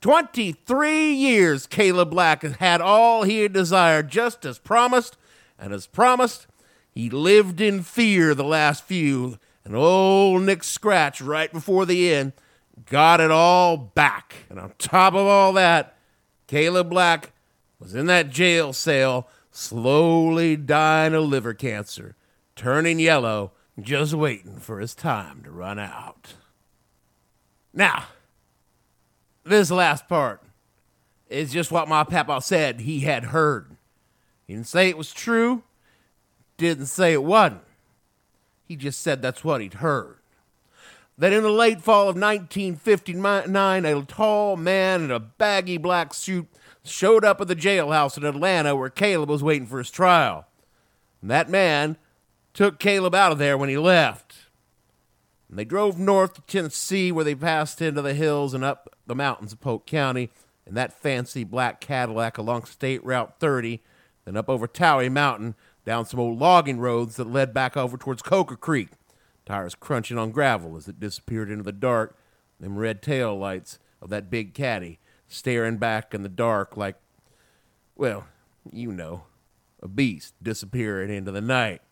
23 0.00 1.12
years 1.12 1.66
Caleb 1.66 2.10
Black 2.10 2.42
has 2.42 2.56
had 2.56 2.80
all 2.80 3.22
he 3.22 3.42
had 3.42 3.52
desired, 3.52 4.08
just 4.08 4.44
as 4.44 4.58
promised, 4.58 5.16
and 5.58 5.72
as 5.72 5.86
promised, 5.86 6.46
he 6.90 7.08
lived 7.08 7.60
in 7.60 7.82
fear 7.82 8.34
the 8.34 8.44
last 8.44 8.84
few, 8.84 9.38
and 9.64 9.76
old 9.76 10.42
Nick 10.42 10.64
Scratch, 10.64 11.20
right 11.20 11.52
before 11.52 11.86
the 11.86 12.12
end, 12.12 12.32
got 12.86 13.20
it 13.20 13.30
all 13.30 13.76
back. 13.76 14.34
And 14.50 14.58
on 14.58 14.72
top 14.78 15.14
of 15.14 15.26
all 15.26 15.52
that, 15.52 15.96
Caleb 16.48 16.90
Black 16.90 17.32
was 17.78 17.94
in 17.94 18.06
that 18.06 18.30
jail 18.30 18.72
cell, 18.72 19.28
slowly 19.50 20.56
dying 20.56 21.14
of 21.14 21.24
liver 21.24 21.54
cancer, 21.54 22.16
turning 22.56 22.98
yellow, 22.98 23.52
just 23.80 24.14
waiting 24.14 24.58
for 24.58 24.80
his 24.80 24.94
time 24.94 25.42
to 25.44 25.50
run 25.50 25.78
out. 25.78 26.34
Now, 27.72 28.04
this 29.44 29.70
last 29.70 30.08
part 30.08 30.42
is 31.28 31.52
just 31.52 31.72
what 31.72 31.88
my 31.88 32.04
papa 32.04 32.40
said 32.42 32.80
he 32.80 33.00
had 33.00 33.24
heard. 33.24 33.76
He 34.46 34.54
didn't 34.54 34.66
say 34.66 34.88
it 34.88 34.98
was 34.98 35.12
true, 35.12 35.62
didn't 36.58 36.86
say 36.86 37.12
it 37.12 37.24
wasn't. 37.24 37.62
He 38.66 38.76
just 38.76 39.00
said 39.00 39.22
that's 39.22 39.42
what 39.42 39.60
he'd 39.60 39.74
heard. 39.74 40.18
that 41.18 41.32
in 41.32 41.42
the 41.42 41.50
late 41.50 41.80
fall 41.80 42.08
of 42.08 42.16
1959, 42.16 43.84
a 43.84 44.02
tall 44.04 44.56
man 44.56 45.04
in 45.04 45.10
a 45.10 45.20
baggy 45.20 45.78
black 45.78 46.14
suit 46.14 46.48
showed 46.84 47.24
up 47.24 47.40
at 47.40 47.48
the 47.48 47.56
jailhouse 47.56 48.16
in 48.16 48.24
Atlanta 48.24 48.74
where 48.74 48.90
Caleb 48.90 49.28
was 49.28 49.42
waiting 49.42 49.66
for 49.66 49.78
his 49.78 49.90
trial. 49.90 50.46
And 51.20 51.30
that 51.30 51.48
man 51.48 51.96
took 52.54 52.78
Caleb 52.78 53.14
out 53.14 53.32
of 53.32 53.38
there 53.38 53.56
when 53.56 53.68
he 53.68 53.76
left. 53.76 54.36
And 55.48 55.58
they 55.58 55.64
drove 55.64 55.98
north 55.98 56.34
to 56.34 56.40
Tennessee 56.42 57.12
where 57.12 57.24
they 57.24 57.34
passed 57.34 57.82
into 57.82 58.02
the 58.02 58.14
hills 58.14 58.54
and 58.54 58.64
up 58.64 58.96
the 59.06 59.14
mountains 59.14 59.52
of 59.52 59.60
Polk 59.60 59.86
County 59.86 60.30
in 60.66 60.74
that 60.74 60.92
fancy 60.92 61.44
black 61.44 61.80
Cadillac 61.80 62.38
along 62.38 62.64
State 62.64 63.04
Route 63.04 63.38
30, 63.38 63.80
then 64.24 64.36
up 64.36 64.48
over 64.48 64.66
Towery 64.66 65.08
Mountain, 65.08 65.54
down 65.84 66.06
some 66.06 66.20
old 66.20 66.38
logging 66.38 66.78
roads 66.78 67.16
that 67.16 67.26
led 67.26 67.52
back 67.52 67.76
over 67.76 67.96
towards 67.96 68.22
Coker 68.22 68.56
Creek. 68.56 68.90
Tires 69.44 69.74
crunching 69.74 70.18
on 70.18 70.30
gravel 70.30 70.76
as 70.76 70.86
it 70.88 71.00
disappeared 71.00 71.50
into 71.50 71.64
the 71.64 71.72
dark, 71.72 72.16
them 72.60 72.78
red 72.78 73.02
tail 73.02 73.36
lights 73.36 73.78
of 74.00 74.08
that 74.10 74.30
big 74.30 74.54
caddy 74.54 75.00
staring 75.26 75.78
back 75.78 76.14
in 76.14 76.22
the 76.22 76.28
dark 76.28 76.76
like, 76.76 76.96
well, 77.96 78.26
you 78.70 78.92
know, 78.92 79.24
a 79.82 79.88
beast 79.88 80.34
disappearing 80.42 81.10
into 81.10 81.32
the 81.32 81.40
night. 81.40 81.82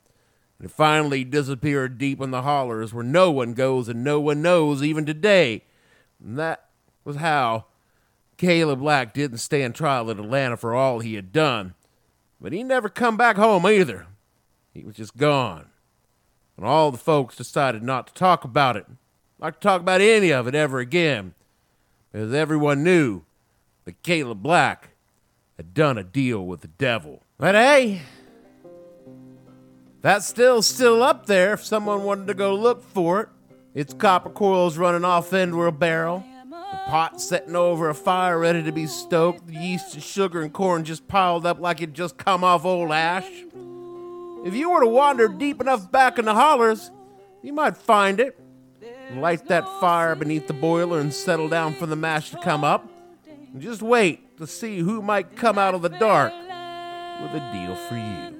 And 0.61 0.71
finally 0.71 1.25
disappeared 1.25 1.97
deep 1.97 2.21
in 2.21 2.31
the 2.31 2.43
hollers 2.43 2.93
where 2.93 3.03
no 3.03 3.31
one 3.31 3.55
goes 3.55 3.89
and 3.89 4.05
no 4.05 4.21
one 4.21 4.43
knows 4.43 4.83
even 4.83 5.07
today. 5.07 5.65
And 6.23 6.39
that 6.39 6.67
was 7.03 7.17
how 7.17 7.65
Caleb 8.37 8.81
Black 8.81 9.15
didn't 9.15 9.39
stand 9.39 9.75
trial 9.75 10.11
in 10.11 10.21
Atlanta 10.21 10.59
for 10.59 10.75
all 10.75 11.01
he 11.01 11.15
had 11.15 11.33
done. 11.33 11.75
But 12.41 12.53
he 12.53 12.63
never 12.63 12.91
come 12.91 13.17
back 13.17 13.37
home 13.37 13.67
either. 13.67 14.07
He 14.75 14.85
was 14.85 14.97
just 14.97 15.17
gone. 15.17 15.71
And 16.57 16.67
all 16.67 16.91
the 16.91 16.99
folks 16.99 17.37
decided 17.37 17.83
not 17.83 18.07
to 18.09 18.15
talk 18.15 18.45
about 18.45 18.77
it, 18.77 18.87
not 19.41 19.55
to 19.55 19.61
talk 19.61 19.81
about 19.81 20.03
any 20.03 20.31
of 20.31 20.47
it 20.47 20.55
ever 20.55 20.79
again, 20.79 21.33
because 22.13 22.35
everyone 22.35 22.85
knew 22.85 23.23
that 23.87 24.03
Caleb 24.03 24.43
Black 24.43 24.91
had 25.57 25.73
done 25.73 25.97
a 25.97 26.05
deal 26.05 26.45
with 26.45 26.61
the 26.61 26.69
devil. 26.69 27.23
But 27.39 27.55
hey, 27.55 28.03
that's 30.03 30.27
still 30.27 30.63
still 30.63 31.03
up 31.03 31.27
there 31.27 31.55
if 31.55 31.65
someone 31.65 32.05
wanted 32.05 32.27
to 32.29 32.35
go 32.35 32.55
look 32.55 32.83
for 32.83 33.21
it. 33.21 33.29
Its 33.75 33.95
copper 33.95 34.31
coils 34.31 34.79
running 34.79 35.05
off 35.05 35.33
end 35.33 35.51
into 35.51 35.63
a 35.63 35.73
barrel. 35.73 36.25
The 36.49 36.81
pot 36.87 37.21
setting 37.21 37.55
over 37.55 37.89
a 37.89 37.95
fire 37.95 38.39
ready 38.39 38.63
to 38.63 38.73
be 38.73 38.87
stoked. 38.87 39.47
The 39.47 39.55
yeast 39.55 39.95
and 39.95 40.03
sugar 40.03 40.43
and 40.43 40.53
corn 40.53 40.85
just 40.85 41.07
piled 41.07 41.47
up 41.47 41.61
like 41.61 41.81
it 41.81 41.93
just 41.93 42.17
come 42.17 42.43
off 42.43 42.65
old 42.65 42.91
ash. 42.91 43.29
If 44.45 44.55
you 44.55 44.71
were 44.71 44.81
to 44.81 44.87
wander 44.87 45.29
deep 45.29 45.61
enough 45.61 45.91
back 45.93 46.19
in 46.19 46.25
the 46.25 46.35
hollers, 46.35 46.91
you 47.43 47.53
might 47.53 47.77
find 47.77 48.21
it. 48.21 48.39
Light 49.15 49.47
that 49.49 49.65
fire 49.81 50.15
beneath 50.15 50.47
the 50.47 50.53
boiler 50.53 51.01
and 51.01 51.13
settle 51.13 51.49
down 51.49 51.75
for 51.75 51.87
the 51.87 51.97
mash 51.97 52.31
to 52.31 52.39
come 52.39 52.65
up. 52.65 52.89
And 53.53 53.61
just 53.61 53.83
wait 53.83 54.39
to 54.39 54.47
see 54.47 54.79
who 54.79 55.03
might 55.03 55.37
come 55.37 55.59
out 55.59 55.75
of 55.75 55.83
the 55.83 55.89
dark 55.89 56.33
with 56.33 57.35
a 57.35 57.51
deal 57.53 57.75
for 57.75 57.97
you. 57.97 58.40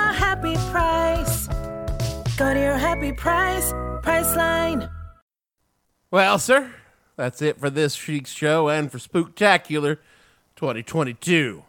Go 2.41 2.55
to 2.55 2.59
your 2.59 2.75
happy 2.75 3.11
price. 3.11 3.71
Well, 6.09 6.39
sir, 6.39 6.73
that's 7.15 7.39
it 7.39 7.59
for 7.59 7.69
this 7.69 8.07
week's 8.07 8.31
show 8.31 8.67
and 8.67 8.91
for 8.91 8.97
Spooktacular 8.97 9.99
2022. 10.55 11.63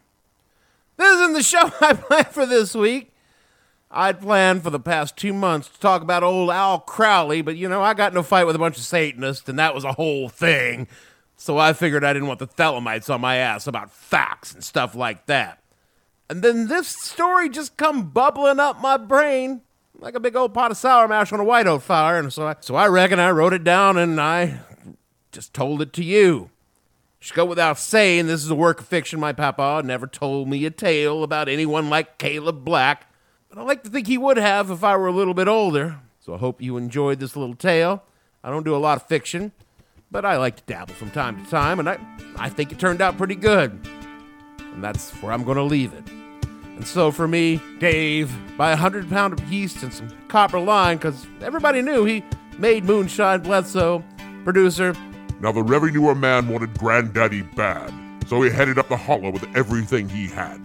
This 0.97 1.15
isn't 1.15 1.35
the 1.35 1.43
show 1.43 1.71
I 1.83 1.93
planned 1.93 2.29
for 2.29 2.47
this 2.47 2.75
week. 2.75 3.13
I'd 3.91 4.23
planned 4.23 4.63
for 4.63 4.71
the 4.71 4.81
past 4.81 5.19
two 5.19 5.35
months 5.35 5.69
to 5.69 5.79
talk 5.79 6.01
about 6.01 6.23
old 6.23 6.49
Al 6.49 6.81
Crowley, 6.81 7.43
but 7.43 7.57
you 7.57 7.69
know, 7.69 7.83
I 7.83 7.93
got 7.93 8.13
in 8.13 8.19
a 8.19 8.23
fight 8.23 8.47
with 8.47 8.57
a 8.57 8.59
bunch 8.59 8.79
of 8.79 8.85
Satanists, 8.85 9.47
and 9.51 9.59
that 9.59 9.75
was 9.75 9.85
a 9.85 9.93
whole 9.93 10.31
thing. 10.31 10.89
So 11.37 11.59
I 11.59 11.75
figured 11.75 12.03
I 12.03 12.15
didn't 12.15 12.29
want 12.29 12.39
the 12.39 12.49
Thelemites 12.49 13.13
on 13.13 13.21
my 13.21 13.37
ass 13.37 13.67
about 13.67 13.93
facts 13.93 14.55
and 14.55 14.65
stuff 14.65 14.95
like 14.95 15.27
that. 15.27 15.63
And 16.31 16.41
then 16.41 16.69
this 16.69 16.89
story 16.89 17.51
just 17.51 17.77
come 17.77 18.09
bubbling 18.09 18.59
up 18.59 18.81
my 18.81 18.97
brain 18.97 19.61
like 20.03 20.17
a 20.17 20.21
big 20.21 20.35
old 20.35 20.53
pot 20.53 20.73
of 20.73 20.77
sour 20.77 21.07
mash 21.07 21.33
on 21.33 21.41
a 21.41 21.45
white 21.45 21.67
oak 21.67 21.83
fire. 21.83 22.19
And 22.19 22.33
so 22.33 22.49
I, 22.49 22.57
so 22.61 22.75
I 22.75 22.89
reckon 22.89 23.21
I 23.21 23.31
wrote 23.31 23.53
it 23.53 23.65
down 23.65 23.97
and 23.97 24.21
I 24.21 24.61
just 25.31 25.55
told 25.55 25.81
it 25.81 25.93
to 25.95 26.05
you. 26.05 26.51
Should 27.21 27.37
go 27.37 27.45
without 27.45 27.79
saying, 27.79 28.27
this 28.27 28.43
is 28.43 28.51
a 28.51 28.55
work 28.57 28.81
of 28.81 28.89
fiction. 28.89 29.21
My 29.21 29.33
papa 29.33 29.81
never 29.85 30.09
told 30.09 30.49
me 30.49 30.65
a 30.67 30.71
tale 30.71 31.23
about 31.23 31.49
anyone 31.49 31.89
like 31.89 32.19
Caleb 32.19 32.65
Black, 32.65 33.07
but 33.49 33.59
I 33.59 33.63
like 33.63 33.85
to 33.85 33.91
think 33.91 34.09
he 34.09 34.19
would 34.19 34.39
have 34.39 34.73
if 34.73 34.83
I 34.83 34.97
were 34.97 35.07
a 35.07 35.13
little 35.13 35.35
bit 35.35 35.47
older. 35.47 36.01
So 36.19 36.35
I 36.35 36.39
hope 36.39 36.61
you 36.61 36.77
enjoyed 36.77 37.21
this 37.21 37.37
little 37.37 37.55
tale. 37.55 38.03
I 38.43 38.51
don't 38.51 38.65
do 38.65 38.75
a 38.75 38.79
lot 38.79 39.01
of 39.01 39.07
fiction, 39.07 39.53
but 40.11 40.25
I 40.25 40.37
like 40.37 40.57
to 40.57 40.63
dabble 40.67 40.95
from 40.95 41.13
time 41.13 41.45
to 41.45 41.49
time, 41.49 41.79
and 41.79 41.89
I, 41.89 41.99
I 42.37 42.49
think 42.49 42.73
it 42.73 42.81
turned 42.81 43.01
out 43.01 43.17
pretty 43.17 43.37
good. 43.37 43.79
And 44.59 44.83
that's 44.83 45.13
where 45.23 45.33
I'm 45.33 45.45
going 45.45 45.59
to 45.59 45.63
leave 45.63 45.93
it. 45.93 46.22
And 46.83 46.89
so 46.89 47.13
for 47.13 47.29
me, 47.29 47.63
Dave, 47.79 48.29
buy 48.57 48.73
a 48.73 48.77
hundred 48.77 49.09
pound 49.09 49.35
of 49.35 49.53
yeast 49.53 49.85
and 49.85 49.95
some 49.95 50.09
copper 50.27 50.59
line, 50.59 50.97
because 50.97 51.29
everybody 51.41 51.81
knew 51.81 52.05
he 52.05 52.25
made 52.59 52.83
moonshine 52.85 53.41
Bledsoe, 53.41 54.03
producer. 54.43 54.93
Now 55.39 55.53
the 55.53 55.63
revenue 55.63 56.13
man 56.17 56.49
wanted 56.49 56.77
Granddaddy 56.77 57.43
bad, 57.43 57.95
so 58.27 58.43
he 58.43 58.51
headed 58.51 58.81
up 58.81 58.89
the 58.89 58.97
hollow 58.97 59.31
with 59.31 59.45
everything 59.55 60.09
he 60.09 60.27
had. 60.27 60.61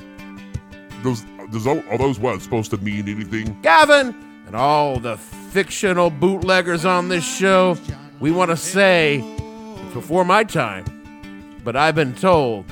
Those, 1.04 1.24
those 1.52 1.68
are 1.68 1.98
those 2.00 2.20
words 2.20 2.44
supposed 2.44 2.72
to 2.72 2.78
mean 2.78 3.08
anything? 3.08 3.62
Gavin, 3.62 4.16
and 4.48 4.56
all 4.56 4.98
the 4.98 5.18
fictional 5.18 6.10
bootleggers 6.10 6.84
on 6.84 7.10
this 7.10 7.24
show, 7.24 7.78
we 8.20 8.32
want 8.32 8.50
to 8.50 8.58
say, 8.58 9.20
it's 9.20 9.94
before 9.94 10.26
my 10.26 10.44
time, 10.44 11.60
but 11.64 11.76
I've 11.76 11.94
been 11.94 12.16
told 12.16 12.66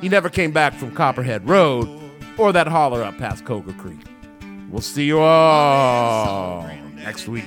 he 0.00 0.08
never 0.08 0.28
came 0.28 0.50
back 0.50 0.74
from 0.74 0.90
Copperhead 0.90 1.48
Road 1.48 2.00
or 2.38 2.52
that 2.52 2.66
holler 2.66 3.02
up 3.02 3.16
past 3.18 3.44
Coker 3.44 3.72
Creek. 3.72 4.00
We'll 4.70 4.82
see 4.82 5.04
you 5.04 5.20
all 5.20 6.66
next 6.94 7.28
week. 7.28 7.44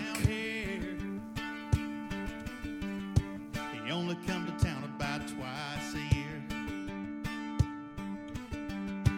He 3.83 3.91
only 3.91 4.15
come 4.25 4.45
to 4.45 4.51
town 4.63 4.83
about 4.95 5.27
twice 5.27 5.93
a 5.93 6.15
year 6.15 6.43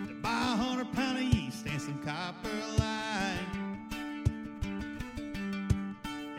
to 0.07 0.13
buy 0.21 0.29
a 0.29 0.55
hundred 0.55 0.91
pound 0.93 1.17
of 1.17 1.23
yeast 1.23 1.65
and 1.67 1.81
some 1.81 2.01
copper 2.03 2.49
line. 2.79 3.37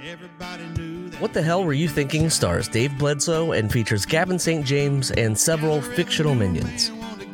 Everybody 0.05 0.65
knew 0.77 1.09
that. 1.11 1.21
What 1.21 1.35
the 1.35 1.43
Hell 1.43 1.63
Were 1.63 1.73
You 1.73 1.89
Thinking 1.89 2.31
stars 2.31 2.67
Dave 2.67 2.99
Bledsoe 2.99 3.53
and 3.53 3.71
features 3.71 4.05
Gavin 4.05 4.39
St. 4.39 4.65
James 4.65 5.11
and 5.13 5.39
several 5.39 5.81
fictional 5.81 6.35
minions. 6.35 6.91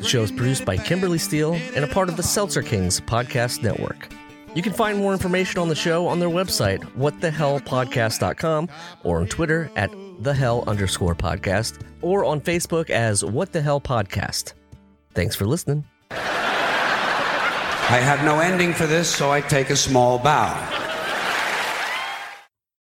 The 0.06 0.10
show 0.10 0.22
is 0.22 0.30
produced 0.30 0.64
by 0.64 0.76
Kimberly 0.76 1.18
Steele 1.18 1.54
and 1.74 1.84
a 1.84 1.88
part 1.88 2.08
of 2.08 2.16
the 2.16 2.22
Seltzer 2.22 2.62
Kings 2.62 3.00
podcast 3.00 3.64
network. 3.64 4.08
You 4.54 4.62
can 4.62 4.72
find 4.72 4.98
more 4.98 5.12
information 5.12 5.58
on 5.58 5.68
the 5.68 5.74
show 5.74 6.06
on 6.06 6.20
their 6.20 6.28
website, 6.28 6.78
whatthehellpodcast.com, 6.96 8.68
or 9.02 9.18
on 9.18 9.26
Twitter 9.26 9.68
at 9.74 9.90
thehell 10.22 10.64
underscore 10.68 11.16
podcast, 11.16 11.80
or 12.02 12.24
on 12.24 12.40
Facebook 12.40 12.88
as 12.88 13.24
What 13.24 13.50
the 13.50 13.60
Hell 13.60 13.80
Podcast. 13.80 14.52
Thanks 15.12 15.34
for 15.34 15.44
listening. 15.44 15.84
I 16.12 17.98
have 18.00 18.24
no 18.24 18.38
ending 18.38 18.74
for 18.74 18.86
this, 18.86 19.12
so 19.12 19.32
I 19.32 19.40
take 19.40 19.70
a 19.70 19.76
small 19.76 20.20
bow. 20.20 20.85